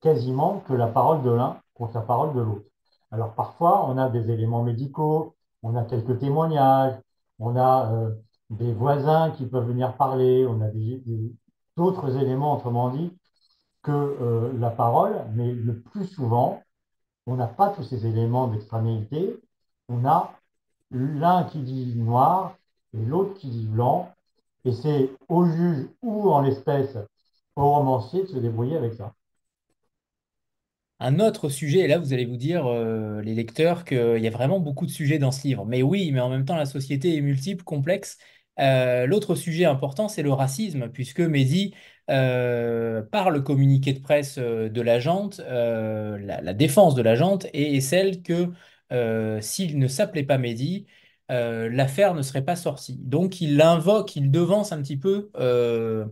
[0.00, 2.66] quasiment que la parole de l'un contre la parole de l'autre.
[3.12, 6.98] Alors parfois, on a des éléments médicaux, on a quelques témoignages,
[7.38, 8.10] on a euh,
[8.50, 10.70] des voisins qui peuvent venir parler, on a
[11.76, 13.16] d'autres éléments, autrement dit,
[13.84, 16.60] que euh, la parole, mais le plus souvent,
[17.26, 19.40] on n'a pas tous ces éléments d'extranéité,
[19.88, 20.32] on a
[20.90, 22.56] l'un qui dit noir
[22.92, 24.12] l'autre qui dit blanc,
[24.64, 26.96] et c'est au juge ou en l'espèce
[27.56, 29.14] au romancier de se débrouiller avec ça.
[31.00, 34.30] Un autre sujet, et là vous allez vous dire, euh, les lecteurs, qu'il y a
[34.30, 35.66] vraiment beaucoup de sujets dans ce livre.
[35.66, 38.18] Mais oui, mais en même temps, la société est multiple, complexe.
[38.60, 41.74] Euh, l'autre sujet important, c'est le racisme, puisque Mehdi,
[42.10, 47.74] euh, par le communiqué de presse de l'agente, euh, la, la défense de l'agente est,
[47.76, 48.52] est celle que
[49.40, 50.86] s'il ne s'appelait pas Mehdi,
[51.32, 52.98] euh, l'affaire ne serait pas sortie.
[52.98, 55.30] Donc il invoque, il devance un petit peu.
[55.36, 56.06] euh,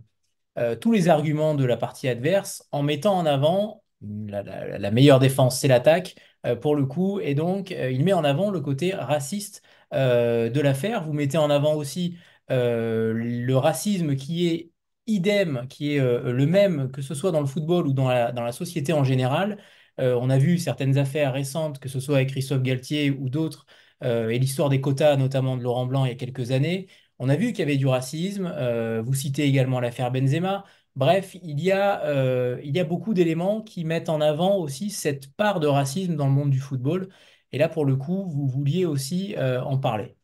[0.58, 5.60] euh, tous les arguments de la partie adverse en mettant en avant la, meilleure défense,
[5.60, 6.16] c'est l'attaque
[6.62, 9.62] pour le coup, et donc il met en avant le côté raciste
[9.92, 11.04] de l'affaire.
[11.04, 12.16] Vous mettez en avant aussi
[12.48, 14.70] le racisme qui est
[15.06, 18.92] idem, qui est le même, que ce soit dans le football ou dans la, société
[18.94, 19.58] en général.
[19.98, 23.66] On a vu certaines affaires récentes, que ce soit avec Christophe Galtier ou d'autres,
[24.02, 26.88] et l'histoire des quotas, notamment de Laurent Blanc il y a quelques années.
[27.22, 28.46] On a vu qu'il y avait du racisme.
[28.46, 30.64] euh, vous citez également l'affaire Benzema.
[30.96, 34.88] Bref, il y a, euh, il y a beaucoup d'éléments qui mettent en avant aussi
[34.90, 37.10] cette part de racisme dans le monde du football.
[37.52, 40.16] Et là, pour le coup, vous vouliez aussi euh, en parler.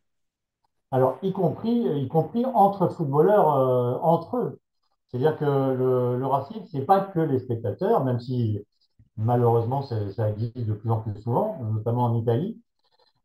[0.91, 4.59] Alors, y compris, y compris entre footballeurs, euh, entre eux.
[5.07, 8.59] C'est-à-dire que le, racisme, c'est pas que les spectateurs, même si
[9.17, 12.59] malheureusement ça existe de plus en plus souvent, notamment en Italie.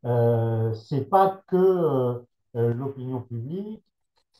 [0.05, 2.19] Euh, c'est pas que euh,
[2.55, 3.83] euh, l'opinion publique,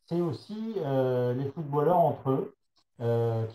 [0.08, 2.56] c'est aussi les footballeurs entre eux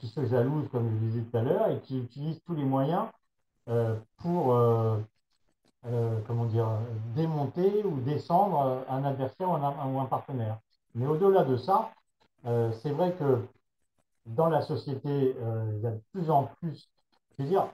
[0.01, 3.05] qui se jalousent, comme je disais tout à l'heure, et qui utilisent tous les moyens
[4.17, 4.57] pour
[6.27, 6.69] comment dire,
[7.15, 10.59] démonter ou descendre un adversaire ou un, partenaire.
[10.95, 11.91] Mais au-delà de ça,
[12.45, 13.43] c'est vrai que
[14.27, 15.37] dans la société,
[15.75, 16.89] il y a de plus en plus,
[17.39, 17.69] je veux dire,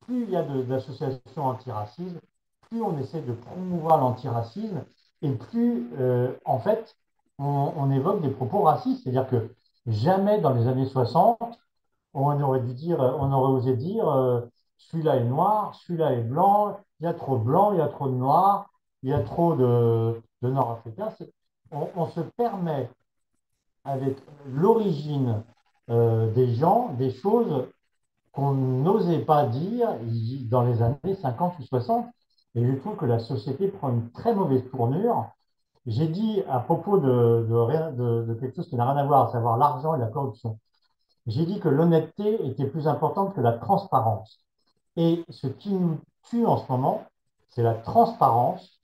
[0.00, 2.20] plus il y a d'associations antiracisme,
[2.70, 4.84] plus on essaie de promouvoir l'antiracisme
[5.22, 5.90] et plus,
[6.44, 6.96] en fait,
[7.38, 9.04] on, évoque des propos racistes.
[9.04, 9.54] C'est-à-dire que
[9.86, 11.38] jamais dans les années 60,
[12.14, 14.06] on aurait dû dire, on aurait osé dire,
[14.78, 17.88] celui-là est noir, celui-là est blanc, il y a trop de blanc, il y a
[17.88, 18.70] trop de noir,
[19.02, 21.12] il y a trop de, nord-africains.
[21.70, 22.88] On, se permet,
[23.84, 25.42] avec l'origine
[25.90, 27.66] euh, des gens, des choses
[28.32, 29.88] qu'on n'osait pas dire
[30.48, 32.06] dans les années 50 ou 60.
[32.56, 35.26] Et je trouve que la société prend une très mauvaise tournure.
[35.86, 39.94] J'ai dit à propos de, quelque chose qui n'a rien à voir, à savoir l'argent
[39.94, 40.58] et la corruption.
[41.26, 44.40] J'ai dit que l'honnêteté était plus importante que la transparence.
[44.96, 46.00] Et ce qui nous
[46.30, 47.04] tue en ce moment,
[47.48, 48.80] c'est la transparence,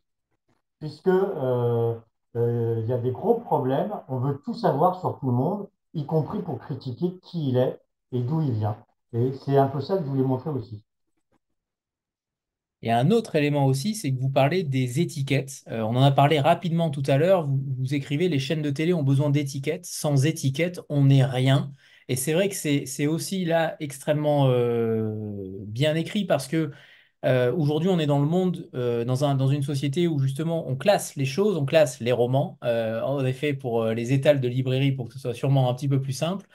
[0.78, 1.94] puisque euh,
[2.36, 3.94] euh, il y a des gros problèmes.
[4.08, 7.80] On veut tout savoir sur tout le monde, y compris pour critiquer qui il est
[8.12, 8.76] et d'où il vient.
[9.14, 10.82] Et c'est un peu ça que je voulais montrer aussi.
[12.82, 15.62] Et un autre élément aussi, c'est que vous parlez des étiquettes.
[15.68, 17.46] Euh, on en a parlé rapidement tout à l'heure.
[17.46, 19.86] Vous, vous, écrivez les chaînes de télé ont besoin d'étiquettes.
[19.86, 21.72] Sans étiquettes, on n'est rien.
[22.08, 25.10] Et c'est vrai que c'est aussi là extrêmement euh,
[25.66, 26.70] bien écrit parce que
[27.24, 30.68] euh, aujourd'hui, on est dans le monde, euh, dans, un, dans une société où justement
[30.68, 34.92] on classe les choses, on classe les romans, en effet pour les étals de librairie
[34.92, 36.46] pour que ce soit sûrement un petit peu plus simple,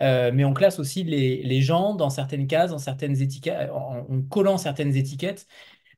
[0.00, 4.96] mais on classe aussi les, gens dans certaines cases, dans certaines étiquettes, en collant certaines
[4.96, 5.46] étiquettes.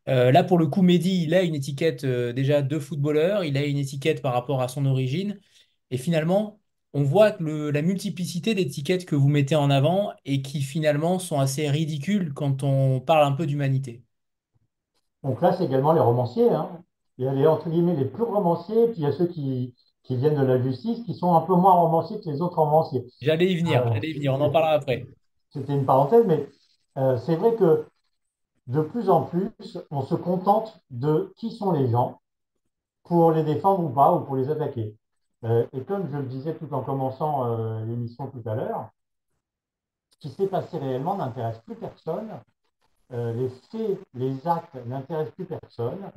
[0.09, 3.79] Là, pour le coup, Mehdi, il a une étiquette déjà de footballeur, il a une
[3.79, 5.39] étiquette par rapport à son origine.
[5.91, 6.59] Et finalement,
[6.95, 11.69] on voit la multiplicité d'étiquettes que vous mettez en avant et qui finalement sont assez
[11.69, 14.03] ridicules quand on parle un peu d'humanité.
[15.23, 16.51] On classe également les romanciers.
[16.51, 16.83] Hein.
[17.19, 19.75] Il y a les, entre guillemets, les plus romanciers, puis il y a ceux qui,
[20.09, 23.05] viennent de la justice, qui sont un peu moins romanciers que les autres romanciers.
[23.21, 25.05] J'allais y venir, euh, j'allais y venir, on en parlera après.
[25.51, 26.49] C'était une parenthèse, mais
[26.97, 27.85] euh, c'est vrai que
[28.69, 29.51] de plus en plus,
[29.91, 32.21] on se contente de qui sont les gens
[33.05, 34.95] pour les défendre ou pas, ou pour les attaquer.
[35.45, 38.91] Euh, et comme je le disais tout en commençant euh, l'émission tout à l'heure,
[40.11, 42.29] ce qui s'est passé réellement n'intéresse plus personne.
[43.13, 46.11] Euh, les faits, les actes n'intéressent plus personne.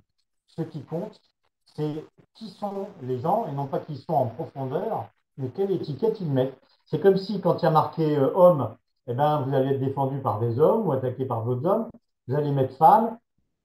[0.47, 1.21] Ce qui compte,
[1.65, 6.19] c'est qui sont les gens et non pas qui sont en profondeur, mais quelle étiquette
[6.19, 6.59] ils mettent.
[6.85, 8.75] C'est comme si quand il y a marqué homme,
[9.07, 11.89] eh ben, vous allez être défendu par des hommes ou attaqué par d'autres hommes.
[12.27, 13.17] Vous allez mettre femme,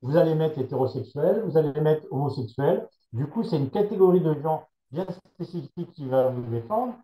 [0.03, 2.89] vous allez mettre hétérosexuel, vous allez mettre homosexuel.
[3.13, 6.95] Du coup, c'est une catégorie de gens bien spécifique qui va vous défendre,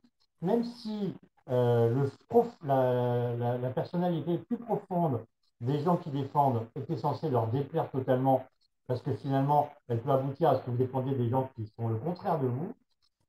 [0.40, 1.14] même si
[1.50, 2.10] euh, le
[2.64, 5.20] la, la, personnalité plus profonde
[5.60, 8.44] des gens qui défendent était censée leur déplaire totalement,
[8.86, 11.88] parce que finalement, elle peut aboutir à ce que vous défendez des gens qui sont
[11.88, 12.72] le contraire de vous,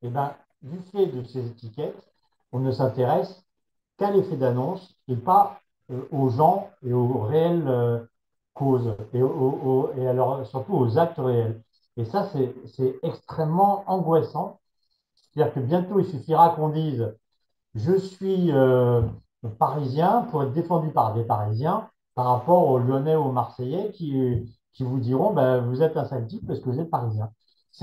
[0.02, 2.08] et eh bien, du fait de ces étiquettes,
[2.52, 3.44] on ne s'intéresse
[3.98, 5.60] qu'à l'effet d'annonce et pas
[5.90, 7.98] euh, aux gens et aux réelles euh,
[8.54, 9.20] causes et,
[10.44, 11.62] surtout aux actes réels.
[11.96, 12.28] Et ça,
[12.66, 14.60] c'est extrêmement angoissant.
[15.14, 17.14] C'est-à-dire que bientôt, il suffira qu'on dise
[17.74, 19.02] je suis euh,
[19.58, 24.54] parisien pour être défendu par des Parisiens par rapport aux Lyonnais ou aux Marseillais qui,
[24.80, 27.30] vous diront ben, vous êtes un sale parce que vous êtes parisien.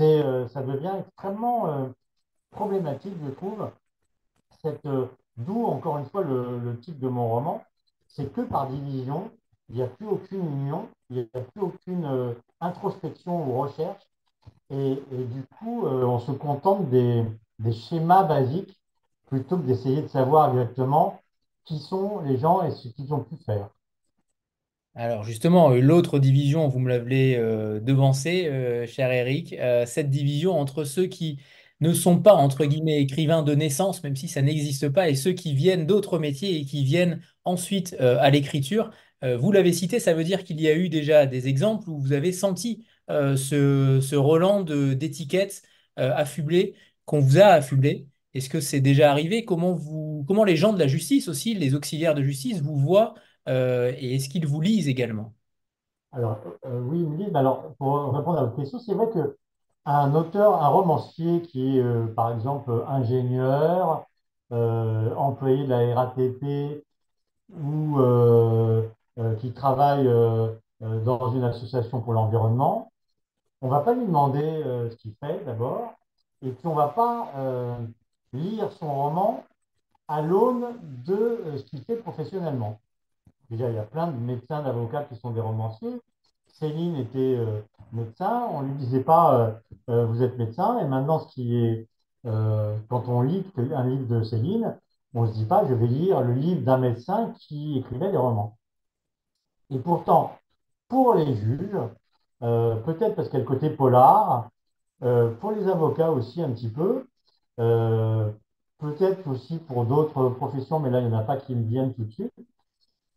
[0.00, 1.88] Euh, ça devient extrêmement euh,
[2.50, 3.70] problématique, je trouve.
[5.36, 7.62] D'où, encore une fois, le, le titre de mon roman
[8.12, 9.30] c'est que par division,
[9.68, 14.02] il n'y a plus aucune union, il n'y a plus aucune introspection ou recherche.
[14.72, 17.24] Et, du coup, euh, on se contente des,
[17.72, 18.80] schémas basiques
[19.26, 21.20] plutôt que d'essayer de savoir exactement
[21.64, 23.68] qui sont les gens et ce qu'ils ont pu faire.
[24.94, 29.54] Alors justement, euh, l'autre division, vous me l'avez euh, devancé, cher Eric,
[29.86, 31.38] cette division entre ceux qui
[31.80, 35.32] ne sont pas, entre guillemets, écrivains de naissance, même si ça n'existe pas, et ceux
[35.32, 38.90] qui viennent d'autres métiers et qui viennent ensuite à l'écriture.
[39.22, 42.12] Vous l'avez cité, ça veut dire qu'il y a eu déjà des exemples où vous
[42.12, 45.62] avez senti euh, ce, ce Roland d'étiquettes
[45.98, 49.44] euh, affublées qu'on vous a affublé Est-ce que c'est déjà arrivé?
[49.44, 53.14] Comment, vous, comment les gens de la justice aussi, les auxiliaires de justice, vous voient
[53.48, 55.34] euh, et est-ce qu'ils vous lisent également?
[56.12, 57.34] Alors, oui, lisent.
[57.34, 59.36] Alors, pour répondre à votre question, c'est vrai que
[59.84, 64.06] un auteur, un romancier qui est, par exemple, ingénieur,
[64.50, 66.84] employé de la RATP
[67.50, 67.98] ou
[69.40, 70.08] qui travaille
[70.80, 72.92] dans une association pour l'environnement,
[73.62, 75.94] on ne va pas lui demander euh, ce qu'il fait d'abord,
[76.42, 77.76] et puis on ne va pas euh,
[78.32, 79.44] lire son roman
[80.08, 82.80] à l'aune de euh, ce qu'il fait professionnellement.
[83.50, 86.00] Déjà, il y a plein de médecins, d'avocats qui sont des romanciers.
[86.48, 87.60] Céline était euh,
[87.92, 89.52] médecin, on ne lui disait pas euh,
[89.90, 90.78] euh, vous êtes médecin.
[90.80, 91.24] Et maintenant,
[92.26, 94.76] euh, quand on lit un livre de Céline,
[95.14, 98.16] on ne se dit pas je vais lire le livre d'un médecin qui écrivait des
[98.16, 98.58] romans.
[99.72, 100.38] Et pourtant,
[100.88, 101.76] pour les juges,
[102.42, 104.50] euh, peut-être parce qu'il y a le côté polar,
[105.02, 107.06] euh, pour les avocats aussi un petit peu,
[107.60, 108.30] euh,
[108.78, 111.94] peut-être aussi pour d'autres professions, mais là, il n'y en a pas qui me viennent
[111.94, 112.32] tout de suite.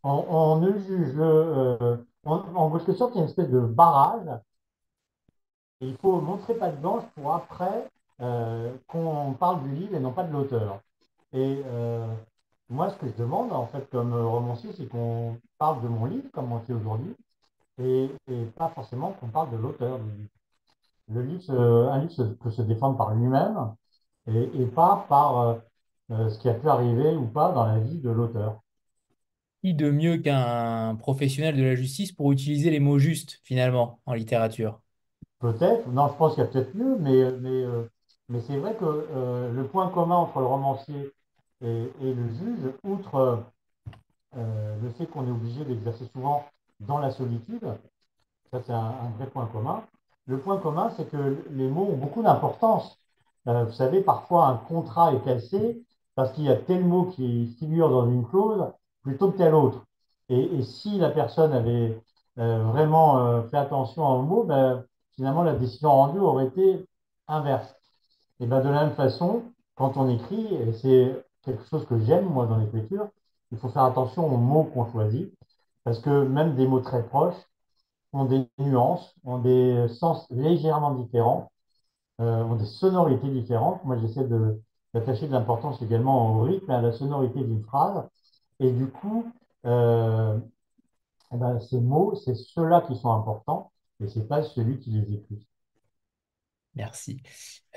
[0.04, 4.28] On, on ne juge, euh, en, quelque sorte, il y a une espèce de barrage,
[5.80, 7.90] et il faut montrer patte blanche pour après
[8.88, 10.80] qu'on parle du livre et non pas de l'auteur.
[11.32, 11.62] Et
[12.70, 16.28] moi, ce que je demande, en fait, comme romancier, c'est qu'on parle de mon livre,
[16.32, 17.14] comme on fait aujourd'hui,
[17.82, 20.30] et, et pas forcément qu'on parle de l'auteur du livre.
[21.08, 21.54] Le livre,
[21.92, 23.74] un livre peut se défendre par lui-même
[24.28, 25.54] et, et pas par euh,
[26.12, 28.60] euh, ce qui a pu arriver ou pas dans la vie de l'auteur.
[29.62, 34.14] Qui de mieux qu'un professionnel de la justice pour utiliser les mots justes, finalement, en
[34.14, 34.80] littérature?
[35.38, 37.88] Peut-être, non, je pense qu'il y a peut-être mieux, mais, mais, euh,
[38.28, 41.10] mais c'est vrai que euh, le point commun entre le romancier
[41.62, 43.44] et, le juge, outre
[44.36, 46.44] euh, le fait qu'on est obligé d'exercer souvent
[46.80, 47.64] dans la solitude,
[48.50, 49.82] ça c'est un, vrai point commun.
[50.26, 52.98] Le point commun, c'est que les mots ont beaucoup d'importance.
[53.48, 55.82] Euh, vous savez, parfois un contrat est cassé
[56.14, 58.66] parce qu'il y a tel mot qui figure dans une clause
[59.02, 59.86] plutôt que tel autre.
[60.28, 61.98] Et, si la personne avait
[62.38, 66.84] euh, vraiment fait attention aux mots, ben, finalement la décision rendue aurait été
[67.28, 67.74] inverse.
[68.40, 69.44] Et ben, de la même façon,
[69.76, 70.48] quand on écrit,
[70.82, 73.08] c'est quelque chose que j'aime moi dans l'écriture,
[73.52, 75.32] il faut faire attention aux mots qu'on choisit,
[75.84, 77.36] parce que même des mots très proches
[78.12, 81.52] ont des nuances, ont des sens légèrement différents,
[82.20, 83.84] euh, ont des sonorités différentes.
[83.84, 84.26] Moi, j'essaie
[84.94, 88.04] d'attacher de l'importance également au rythme à la sonorité d'une phrase.
[88.60, 89.26] Et du coup,
[89.66, 90.38] euh,
[91.32, 93.70] eh ben, ces mots, c'est ceux-là qui sont importants,
[94.00, 95.45] et c'est pas celui qui les écrit.
[96.76, 97.22] Merci.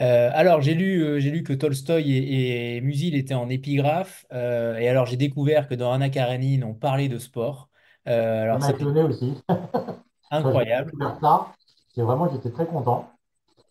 [0.01, 4.25] Euh, alors, j'ai lu, euh, j'ai lu que Tolstoï et, et Musil étaient en épigraphe.
[4.31, 7.69] euh, et alors, j'ai découvert que dans Anna Karenine, on parlait de sport.
[8.05, 9.35] Ça alors, étonné aussi.
[10.31, 10.91] Incroyable.
[11.21, 11.47] ça,
[11.93, 13.09] c'est vraiment, j'étais très content.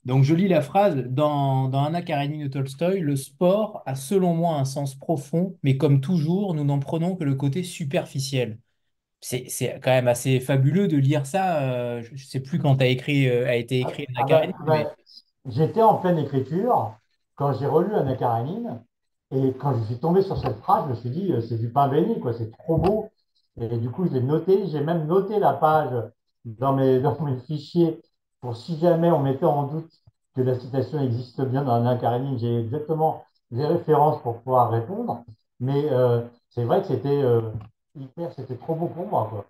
[0.04, 4.34] Donc, je lis la phrase dans, dans Anna Karenine de Tolstoï, le sport a selon
[4.34, 8.58] moi un sens profond, mais comme toujours, nous n'en prenons que le côté superficiel.
[9.20, 12.00] C'est, quand même assez fabuleux de lire ça.
[12.00, 14.56] je ne sais plus quand a écrit, a été Ah, écrit Anna ah ben, Karenine,
[14.60, 14.86] ah ben, mais
[15.46, 16.94] j'étais en pleine écriture
[17.36, 18.82] quand j'ai relu Anna Karenine
[19.30, 21.70] et quand je suis tombé sur cette phrase, je me suis dit, euh, c'est du
[21.70, 23.10] pain béni, quoi, c'est trop beau.
[23.60, 25.92] Et du coup, je l'ai noté, j'ai même noté la page
[26.44, 27.00] dans mes,
[27.46, 28.00] fichiers
[28.40, 29.90] pour si jamais on mettait en doute
[30.34, 35.24] que la citation existe bien dans Anna Karenine, j'ai exactement les références pour pouvoir répondre.
[35.60, 37.50] Mais euh, c'est vrai que c'était euh,
[37.96, 39.46] hyper, c'était trop beau pour moi, quoi.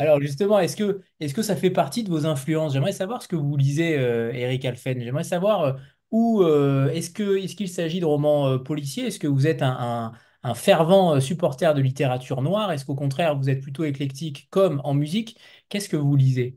[0.00, 2.72] Alors justement, est-ce que, ça fait partie de vos influences?
[2.72, 4.98] J'aimerais savoir ce que vous lisez, euh, Eric Alphen.
[5.02, 5.72] J'aimerais savoir euh,
[6.10, 9.04] où euh, est-ce que, est-ce qu'il s'agit de romans policiers?
[9.06, 10.12] Est-ce que vous êtes un,
[10.54, 12.72] fervent supporter de littérature noire?
[12.72, 15.38] Est-ce qu'au contraire, vous êtes plutôt éclectique comme en musique?
[15.68, 16.56] Qu'est-ce que vous lisez?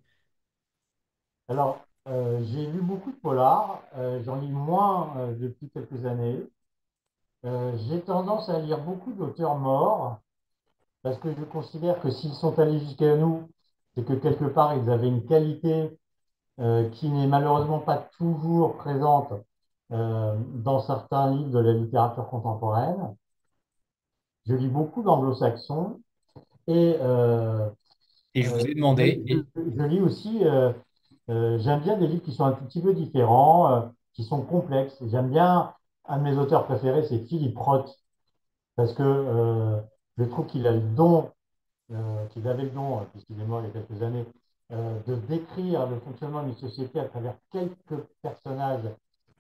[1.50, 3.84] Alors, j'ai lu beaucoup de polars,
[4.24, 6.40] j'en lis moins depuis quelques années.
[7.44, 10.23] J'ai tendance à lire beaucoup d'auteurs morts
[11.04, 13.50] parce que je considère que s'ils sont allés jusqu'à nous,
[13.96, 15.92] c'est que quelque part ils avaient une qualité
[16.60, 19.34] euh, qui n'est malheureusement pas toujours présente
[19.94, 23.16] euh, dans certains livres de la littérature contemporaine.
[24.46, 26.02] Je lis beaucoup d'anglo-saxons
[26.68, 27.70] et euh,
[28.36, 30.74] Et je vous euh, ai demandé, et je- je lis aussi euh,
[31.30, 33.82] Euh, j'aime bien des livres qui sont un tout petit peu différents, euh,
[34.14, 34.98] qui sont complexes.
[35.08, 35.74] J'aime bien,
[36.06, 37.90] un de mes auteurs préférés, c'est Philippe Roth,
[38.76, 39.82] parce que euh,
[40.18, 41.32] je trouve qu'il a le don,
[41.92, 44.26] euh, qu'il avait le don, euh, puisqu'il est mort il y a quelques années,
[44.72, 48.90] euh, de décrire le fonctionnement d'une société à travers quelques personnages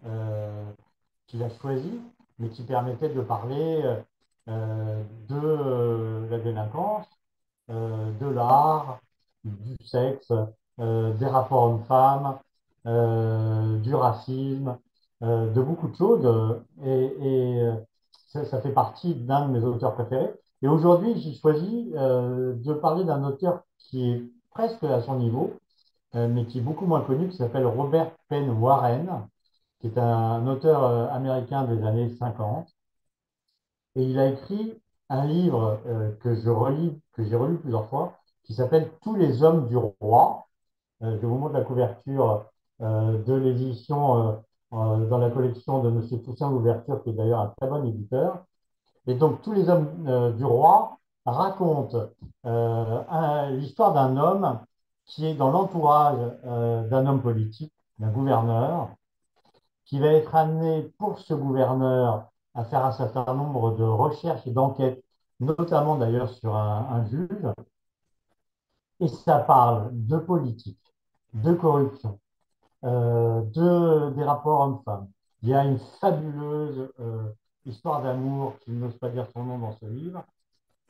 [0.06, 0.66] euh,
[1.28, 1.94] qu'il a choisis,
[2.40, 3.82] mais qui permettaient de parler
[4.48, 7.08] de la délinquance,
[7.70, 9.00] de l'art,
[9.46, 10.34] du sexe,
[10.78, 12.40] des rapports hommes-femmes,
[13.82, 14.78] du racisme,
[15.22, 16.60] de beaucoup de choses.
[16.84, 17.70] Et,
[18.28, 20.34] ça fait partie d'un de mes auteurs préférés.
[20.64, 25.54] Et aujourd'hui, j'ai choisi euh, de parler d'un auteur qui est presque à son niveau,
[26.16, 29.28] euh, mais qui est beaucoup moins connu, qui s'appelle Robert Penn Warren,
[29.80, 32.70] qui est un auteur euh, américain des années 50.
[33.96, 35.80] Et il a écrit un livre
[36.22, 37.02] que j'ai relu
[37.60, 40.46] plusieurs fois, qui s'appelle Tous les hommes du roi.
[41.02, 42.46] Je vous montre la couverture
[42.80, 44.42] de l'édition
[44.72, 48.46] dans la collection de Monsieur Toussaint Louverture, qui est d'ailleurs un très bon éditeur.
[49.08, 52.10] Et donc, Tous les hommes euh, du roi racontent
[52.46, 54.60] euh, l'histoire d'un homme
[55.06, 58.90] qui est dans l'entourage euh, d'un homme politique, d'un gouverneur,
[59.86, 64.52] qui va être amené pour ce gouverneur à faire un certain nombre de recherches et
[64.52, 65.04] d'enquêtes,
[65.40, 67.48] notamment d'ailleurs sur un, juge.
[69.00, 70.80] Et ça parle de politique,
[71.34, 72.20] de corruption,
[72.84, 75.10] de, des rapports hommes-femmes.
[75.42, 76.90] Il y a une fabuleuse
[77.66, 80.24] histoire d'amour, qui n'ose pas dire son nom dans ce livre.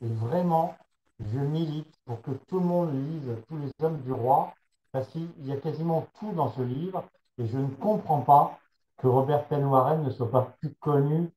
[0.02, 0.74] Et vraiment,
[1.20, 4.54] je milite pour que tout le monde lise Tous les hommes du roi,
[4.92, 7.04] parce qu'il y a quasiment tout dans ce livre,
[7.38, 8.58] et je ne comprends pas
[8.98, 11.28] que Robert Penn Warren ne soit pas plus connu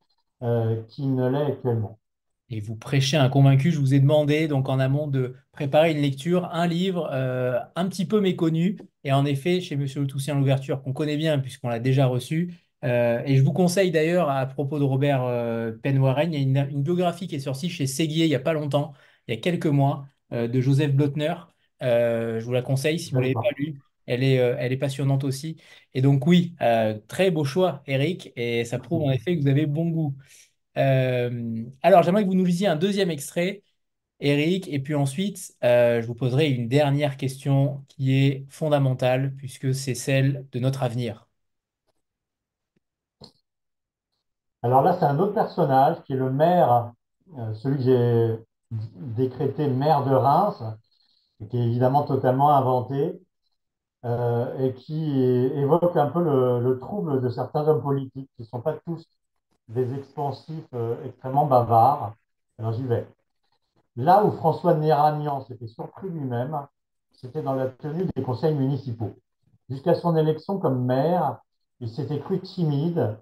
[0.43, 1.97] euh, qu'il ne l'est actuellement.
[2.49, 3.71] Et vous prêchez un convaincu.
[3.71, 7.87] Je vous ai demandé donc en amont de préparer une lecture, un livre euh, un
[7.89, 8.77] petit peu méconnu.
[9.03, 12.53] Et en effet, chez Monsieur Le Toussaint l'ouverture, qu'on connaît bien puisqu'on l'a déjà reçu.
[12.83, 16.63] Euh, et je vous conseille d'ailleurs, à propos de Robert euh, Penn-Warren, il y a
[16.63, 18.93] une, une biographie qui est sortie chez Séguier il n'y a pas longtemps,
[19.27, 21.33] il y a quelques mois, euh, de Joseph Blotner.
[21.81, 23.79] Euh, je vous la conseille si vous ne l'avez pas lue.
[24.05, 25.57] Elle est, elle est passionnante aussi.
[25.93, 26.55] Et donc oui,
[27.09, 28.31] très beau choix, Eric.
[28.37, 30.15] Et ça prouve en effet que vous avez bon goût.
[30.75, 33.63] Alors, j'aimerais que vous nous lisiez un deuxième extrait,
[34.21, 39.95] Eric, et puis ensuite, je vous poserai une dernière question qui est fondamentale, puisque c'est
[39.95, 41.26] celle de notre avenir.
[44.63, 46.91] Alors là, c'est un autre personnage qui est le maire,
[47.37, 50.63] euh, celui que j'ai décrété maire de Reims,
[51.49, 53.21] qui est évidemment totalement inventé,
[54.05, 58.47] euh, et qui évoque un peu le, le trouble de certains hommes politiques, qui ne
[58.47, 59.05] sont pas tous
[59.69, 62.15] des expansifs euh, extrêmement bavards.
[62.59, 63.07] Alors j'y vais.
[63.97, 66.57] Là où François Néragnan s'était surpris lui-même,
[67.11, 69.15] c'était dans la tenue des conseils municipaux.
[69.69, 71.39] Jusqu'à son élection comme maire,
[71.79, 73.17] il s'était cru timide,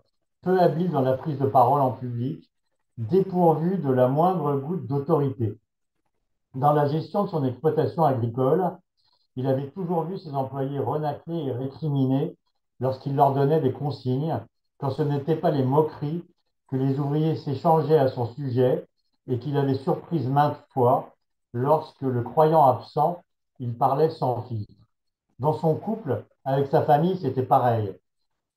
[0.45, 2.47] peu habile dans la prise de parole en public,
[2.99, 5.57] dépourvu de la moindre goutte d'autorité.
[6.53, 8.77] Dans la gestion de son exploitation agricole,
[9.35, 12.37] il avait toujours vu ses employés renacler et récriminer
[12.79, 14.39] lorsqu'il leur donnait des consignes,
[14.77, 16.23] quand ce n'étaient pas les moqueries
[16.67, 18.85] que les ouvriers s'échangeaient à son sujet
[19.27, 21.15] et qu'il avait surprises maintes fois
[21.53, 23.23] lorsque, le croyant absent,
[23.59, 24.73] il parlait sans filtre.
[25.39, 27.95] Dans son couple, avec sa famille, c'était pareil.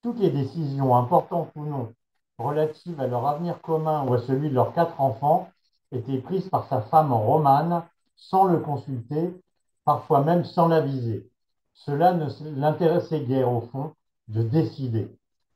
[0.08, 1.92] Toutes les décisions, importantes ou non,
[2.38, 5.50] relatives à leur avenir commun ou à celui de leurs quatre enfants,
[5.92, 7.82] étaient prises par sa femme romane
[8.16, 9.38] sans le consulter,
[9.84, 11.28] parfois même sans l'aviser.
[11.74, 12.26] Cela ne
[12.58, 13.92] l'intéressait guère au fond
[14.28, 15.14] de décider.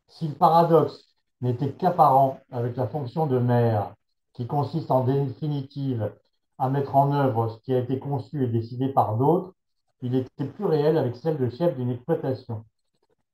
[0.09, 1.03] Si le paradoxe
[1.41, 3.95] n'était qu'apparent avec la fonction de mère,
[4.35, 6.13] qui consiste en définitive
[6.59, 9.55] à mettre en œuvre ce qui a été conçu et décidé par d'autres,
[10.03, 12.67] il était plus réel avec celle de chef d'une exploitation.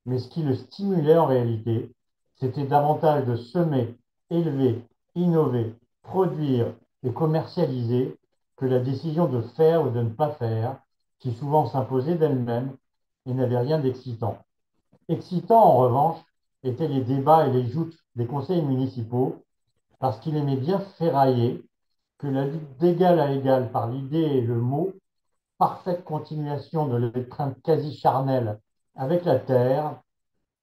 [0.08, 1.92] Mais ce qui le stimulait en réalité,
[2.36, 3.94] c'était davantage de semer,
[4.30, 4.82] élever,
[5.14, 8.16] innover, produire et commercialiser
[8.56, 10.78] que la décision de faire ou de ne pas faire,
[11.18, 12.74] qui souvent s'imposait d'elle-même
[13.26, 14.38] et n'avait rien d'excitant.
[15.10, 16.20] Excitants, en revanche,
[16.62, 19.36] étaient les débats et les joutes des conseils municipaux,
[19.98, 21.62] parce qu'il aimait bien ferrailler
[22.16, 24.94] que la lutte d'égal à égal par l'idée et le mot,
[25.58, 28.58] parfaite continuation de l'étreinte quasi charnelle
[28.98, 30.02] avec la terre,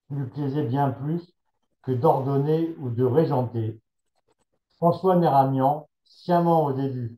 [0.09, 1.33] lui plaisait bien plus
[1.81, 3.79] que d'ordonner ou de régenter.
[4.75, 7.17] François Néramian, sciemment au début,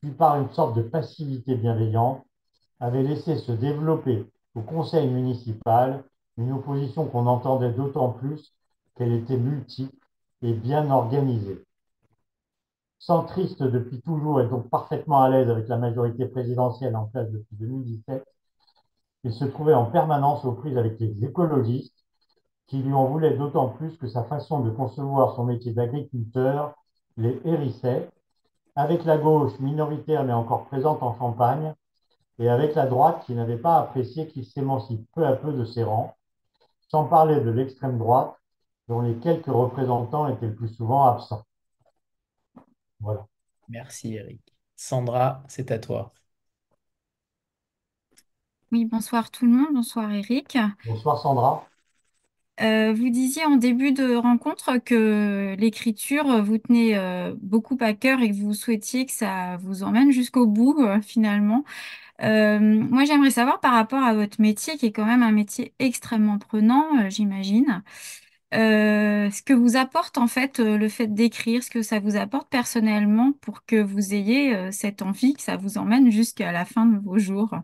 [0.00, 2.22] puis par une sorte de passivité bienveillante,
[2.80, 6.04] avait laissé se développer au conseil municipal
[6.36, 8.54] une opposition qu'on entendait d'autant plus
[8.94, 9.96] qu'elle était multiple
[10.42, 11.64] et bien organisée.
[12.98, 17.56] Centriste depuis toujours et donc parfaitement à l'aise avec la majorité présidentielle en place depuis
[17.56, 18.22] 2017,
[19.28, 21.94] il se trouvait en permanence aux prises avec les écologistes
[22.66, 26.74] qui lui en voulaient d'autant plus que sa façon de concevoir son métier d'agriculteur
[27.18, 28.08] les hérissait,
[28.74, 31.74] avec la gauche minoritaire mais encore présente en Champagne,
[32.38, 35.82] et avec la droite qui n'avait pas apprécié qu'il s'émancipe peu à peu de ses
[35.82, 36.14] rangs,
[36.88, 38.34] sans parler de l'extrême droite,
[38.88, 41.44] dont les quelques représentants étaient le plus souvent absents.
[43.00, 43.26] Voilà.
[43.68, 44.40] Merci, Eric.
[44.74, 46.12] Sandra, c'est à toi.
[48.72, 50.56] Oui, bonsoir tout le monde, bonsoir Eric.
[50.84, 51.70] Bonsoir Sandra.
[52.60, 58.20] Euh, vous disiez en début de rencontre que l'écriture vous tenait euh, beaucoup à cœur
[58.20, 61.64] et que vous souhaitiez que ça vous emmène jusqu'au bout euh, finalement.
[62.20, 66.38] Moi, j'aimerais savoir par rapport à votre métier, qui est quand même un métier extrêmement
[66.38, 67.82] prenant, j'imagine,
[68.52, 73.32] ce que vous apporte en fait le fait d'écrire, ce que ça vous apporte personnellement
[73.42, 77.18] pour que vous ayez cette envie, que ça vous emmène jusqu'à la fin de vos
[77.18, 77.54] jours?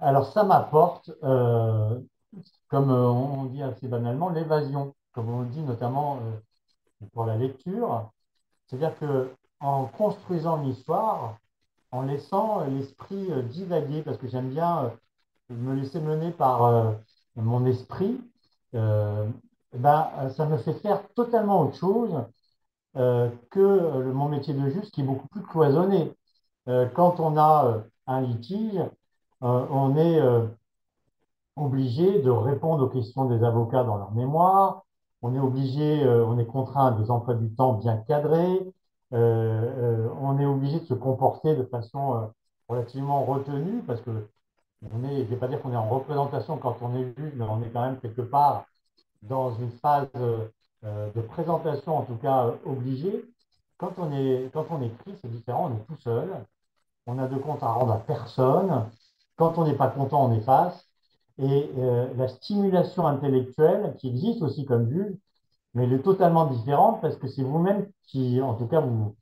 [0.00, 2.00] Alors ça m'apporte, euh,
[2.68, 8.10] comme euh, on dit assez banalement, l'évasion, comme on dit notamment euh, pour la lecture.
[8.66, 9.30] C'est-à-dire que
[9.60, 11.38] en construisant une histoire,
[11.92, 14.92] en laissant l'esprit divaguer, parce que j'aime bien
[15.50, 16.94] me laisser mener par
[17.36, 18.20] mon esprit,
[18.74, 19.26] euh,
[19.74, 22.14] ben, ça me fait faire totalement autre chose
[22.94, 26.14] que mon métier de juge qui est beaucoup plus cloisonné.
[26.66, 28.80] Quand on a un litige,
[29.40, 30.46] on est euh,
[31.56, 34.84] obligé de répondre aux questions des avocats dans leur mémoire.
[35.22, 38.60] On est obligé, euh, on est contraint à des emplois du temps bien cadrés.
[39.12, 42.26] Euh, euh, on est obligé de se comporter de façon euh,
[42.68, 44.10] relativement retenue parce que
[44.92, 47.34] on est, je ne vais pas dire qu'on est en représentation quand on est juge,
[47.36, 48.66] mais on est quand même quelque part
[49.22, 50.08] dans une phase
[50.84, 53.24] euh, de présentation, en tout cas euh, obligée.
[53.78, 56.30] Quand on est, quand on écrit, c'est différent, on est tout seul.
[57.06, 58.90] On a de compte à rendre à personne.
[59.40, 60.86] Quand on n'est pas content, on efface.
[61.38, 65.16] Et euh, la stimulation intellectuelle, qui existe aussi comme juge,
[65.74, 69.16] mais elle est totalement différente parce que c'est vous-même qui, en tout cas, vous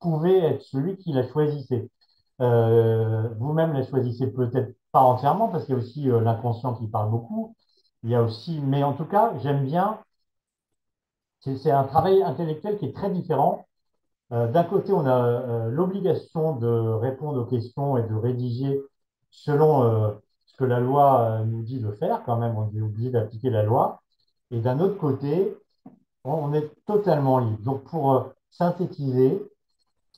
[0.00, 1.90] pouvez être celui qui la choisissez.
[2.42, 6.86] Euh, vous-même la choisissez peut-être pas entièrement parce qu'il y a aussi euh, l'inconscient qui
[6.88, 7.56] parle beaucoup.
[8.02, 9.98] Il y a aussi, mais en tout cas, j'aime bien.
[11.40, 13.66] C'est un travail intellectuel qui est très différent.
[14.30, 18.80] D'un côté, on a l'obligation de répondre aux questions et de rédiger
[19.32, 20.12] selon euh,
[20.44, 22.22] ce que la loi euh, nous dit de faire.
[22.24, 24.02] Quand même, on est obligé d'appliquer la loi.
[24.52, 25.56] Et d'un autre côté,
[26.22, 27.62] on, est totalement libre.
[27.62, 29.42] Donc, pour euh, synthétiser,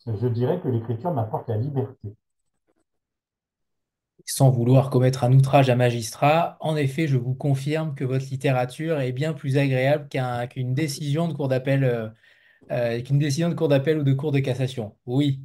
[0.07, 2.15] je dirais que l'écriture m'apporte la liberté.
[4.27, 9.01] Sans vouloir commettre un outrage à magistrat, en effet, je vous confirme que votre littérature
[9.01, 11.85] est bien plus agréable qu'un- qu'une décision de cour d'appel,
[12.71, 14.97] euh, qu'une décision de cour d'appel ou de cour de cassation.
[15.07, 15.43] Oui.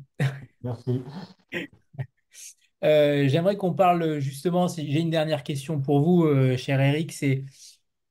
[0.64, 1.04] Merci.
[2.84, 7.44] Euh, j'aimerais qu'on parle justement, j'ai une dernière question pour vous, euh, cher Eric, c'est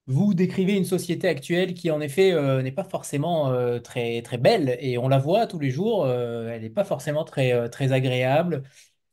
[0.07, 3.53] vous décrivez une société actuelle qui en effet euh, n'est pas forcément
[3.83, 7.69] très, très belle et on la voit tous les jours, elle n'est pas forcément très,
[7.71, 8.63] très agréable.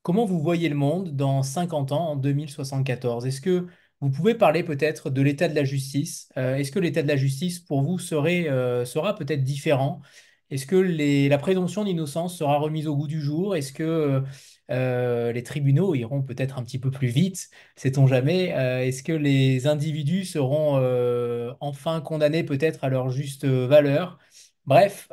[0.03, 3.25] Comment vous voyez le monde dans 50 ans, en 2074?
[3.25, 3.67] Est-ce que
[4.01, 6.29] vous pouvez parler peut-être de l'état de la justice?
[6.35, 8.45] Est-ce que l'état de la justice pour vous serait,
[8.85, 10.01] sera peut-être différent?
[10.49, 13.55] Est-ce que la présomption d'innocence sera remise au goût du jour?
[13.55, 14.23] Est-ce que
[14.71, 17.49] euh, les tribunaux iront peut-être un petit peu plus vite?
[17.75, 18.53] Sait-on jamais?
[18.53, 24.17] Euh, est-ce que les individus seront euh, enfin condamnés peut-être à leur juste valeur?
[24.65, 25.09] Bref,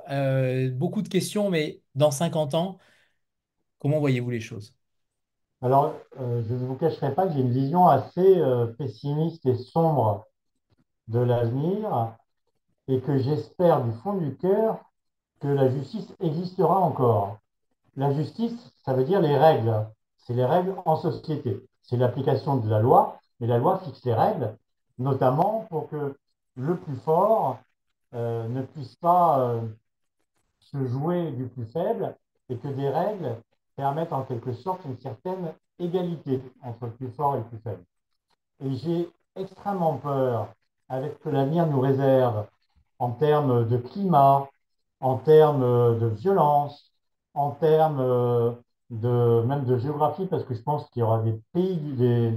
[0.73, 2.79] beaucoup de questions, mais dans 50 ans,
[3.79, 4.75] comment voyez-vous les choses?
[5.63, 8.43] Alors, je ne vous cacherai pas que j'ai une vision assez
[8.79, 10.27] pessimiste et sombre
[11.09, 12.17] de l'avenir
[12.89, 14.81] et que j'espère du fond du cœur
[15.41, 17.39] que la justice existera encore.
[17.97, 19.87] La justice, ça veut dire les règles.
[20.19, 21.63] C'est les règles en société.
[21.83, 24.57] C'est l'application de la loi, mais la loi fixe les règles,
[24.99, 26.17] notamment pour que
[26.57, 27.59] le plus fort
[28.15, 29.61] euh, ne puisse pas euh,
[30.61, 32.17] se jouer du plus faible
[32.49, 33.37] et que des règles
[33.77, 37.85] permettent en quelque sorte une certaine égalité entre le plus fort et le plus faible.
[38.61, 40.49] Et j'ai extrêmement peur
[40.89, 42.47] avec ce que l'avenir nous réserve
[42.99, 44.49] en termes de climat,
[45.01, 46.92] en termes de violence,
[47.35, 48.53] en termes euh,
[48.91, 52.31] de, même de géographie, parce que je pense qu'il y aura des pays, des,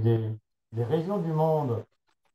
[0.72, 1.84] des, régions du monde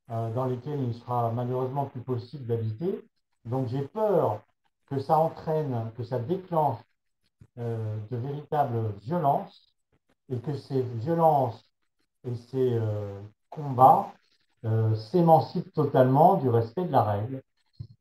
[0.10, 3.04] euh, dans lesquelles il ne sera malheureusement plus possible d'habiter.
[3.46, 4.42] Donc j'ai peur
[4.88, 6.80] que ça entraîne, que ça déclenche
[7.60, 9.74] euh, de véritables violences
[10.30, 11.70] et que ces violences
[12.26, 12.80] et ces
[13.50, 14.12] combats
[15.12, 17.42] s'émancipent totalement du respect de la règle.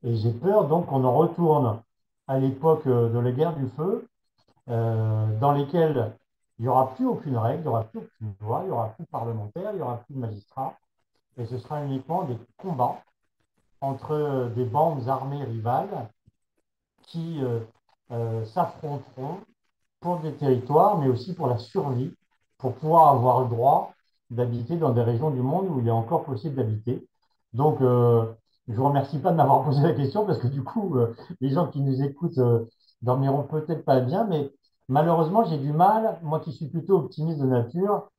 [0.05, 1.83] Et j'ai peur donc qu'on en retourne
[2.29, 4.07] à l'époque de la guerre du feu,
[4.71, 6.13] euh, dans lesquelles
[6.59, 8.89] il n'y aura plus aucune règle, il n'y aura plus aucune loi, il n'y aura
[8.91, 10.77] plus de parlementaires, il n'y aura plus de magistrats,
[11.39, 13.03] et ce sera uniquement des combats
[13.81, 16.09] entre des bandes armées rivales
[17.03, 17.61] qui euh,
[18.13, 19.39] euh, s'affronteront
[20.01, 22.15] pour des territoires, mais aussi pour la survie,
[22.59, 23.93] pour pouvoir avoir le droit
[24.31, 27.07] d'habiter dans des régions du monde où il est encore possible d'habiter.
[27.53, 27.85] Donc, je
[28.69, 30.97] ne vous remercie pas de m'avoir posé la question parce que du coup,
[31.41, 32.39] les gens qui nous écoutent
[33.03, 34.53] dormiront peut-être pas bien, mais
[34.91, 38.11] malheureusement, j'ai du mal, moi qui suis plutôt optimiste de nature,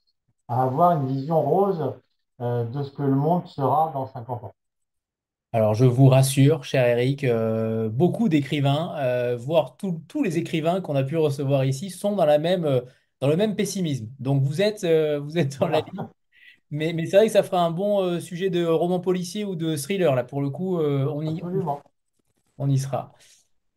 [0.48, 1.93] à avoir une vision rose
[2.41, 4.53] euh, de ce que le monde sera dans 50 ans.
[5.53, 10.80] Alors, je vous rassure, cher Eric, euh, beaucoup d'écrivains, euh, voire tous tous les écrivains
[10.80, 12.80] qu'on a pu recevoir ici, sont dans la même, euh,
[13.19, 14.07] dans le même pessimisme.
[14.19, 16.07] Donc, vous êtes, vous êtes dans la ligne.
[16.73, 19.76] Mais, mais c'est vrai que ça fera un bon sujet de roman policier ou de
[19.76, 20.15] thriller.
[20.15, 21.81] Là, pour le coup, on y, absolument.
[22.57, 23.11] on y sera.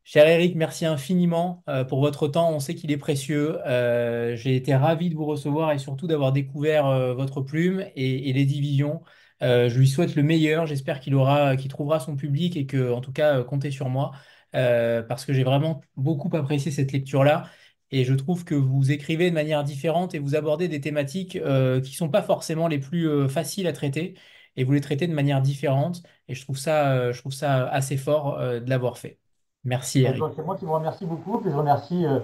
[0.06, 2.51] Cher Eric, merci infiniment euh, pour votre temps.
[2.52, 3.59] On sait qu'il est précieux.
[3.66, 8.32] Euh, j'ai été ravi de vous recevoir et surtout d'avoir découvert euh, votre plume et,
[8.32, 9.02] les divisions.
[9.40, 10.66] Je lui souhaite le meilleur.
[10.66, 14.12] J'espère qu'il aura, qu'il trouvera son public et que, en tout cas, comptez sur moi
[14.52, 17.44] parce que j'ai vraiment beaucoup apprécié cette lecture-là.
[17.90, 21.39] Et je trouve que vous écrivez de manière différente et vous abordez des thématiques qui
[21.40, 24.14] ne sont pas forcément les plus faciles à traiter.
[24.56, 26.02] Et vous les traitez de manière différente.
[26.28, 29.18] Et je trouve ça, je trouve ça assez fort de l'avoir fait.
[29.64, 30.18] Merci, Et Eric.
[30.20, 31.38] donc, c'est moi qui vous remercie beaucoup.
[31.38, 32.20] Puis je remercie euh,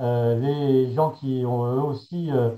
[0.00, 2.50] euh, les gens qui ont eux aussi euh,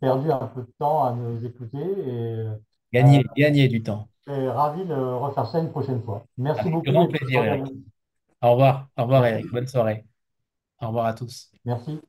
[0.00, 1.78] perdu un peu de temps à nous écouter.
[1.78, 2.54] Et euh,
[2.92, 4.08] Gagner, du temps.
[4.26, 6.24] je suis ravi de refaire ça une prochaine fois.
[6.38, 7.66] Merci Avec beaucoup grand et plaisir, Eric.
[8.42, 8.88] Au revoir.
[8.96, 9.26] Au revoir.
[9.26, 9.46] Eric.
[9.50, 10.04] Bonne soirée.
[10.80, 11.50] Au revoir à tous.
[11.64, 12.00] Merci.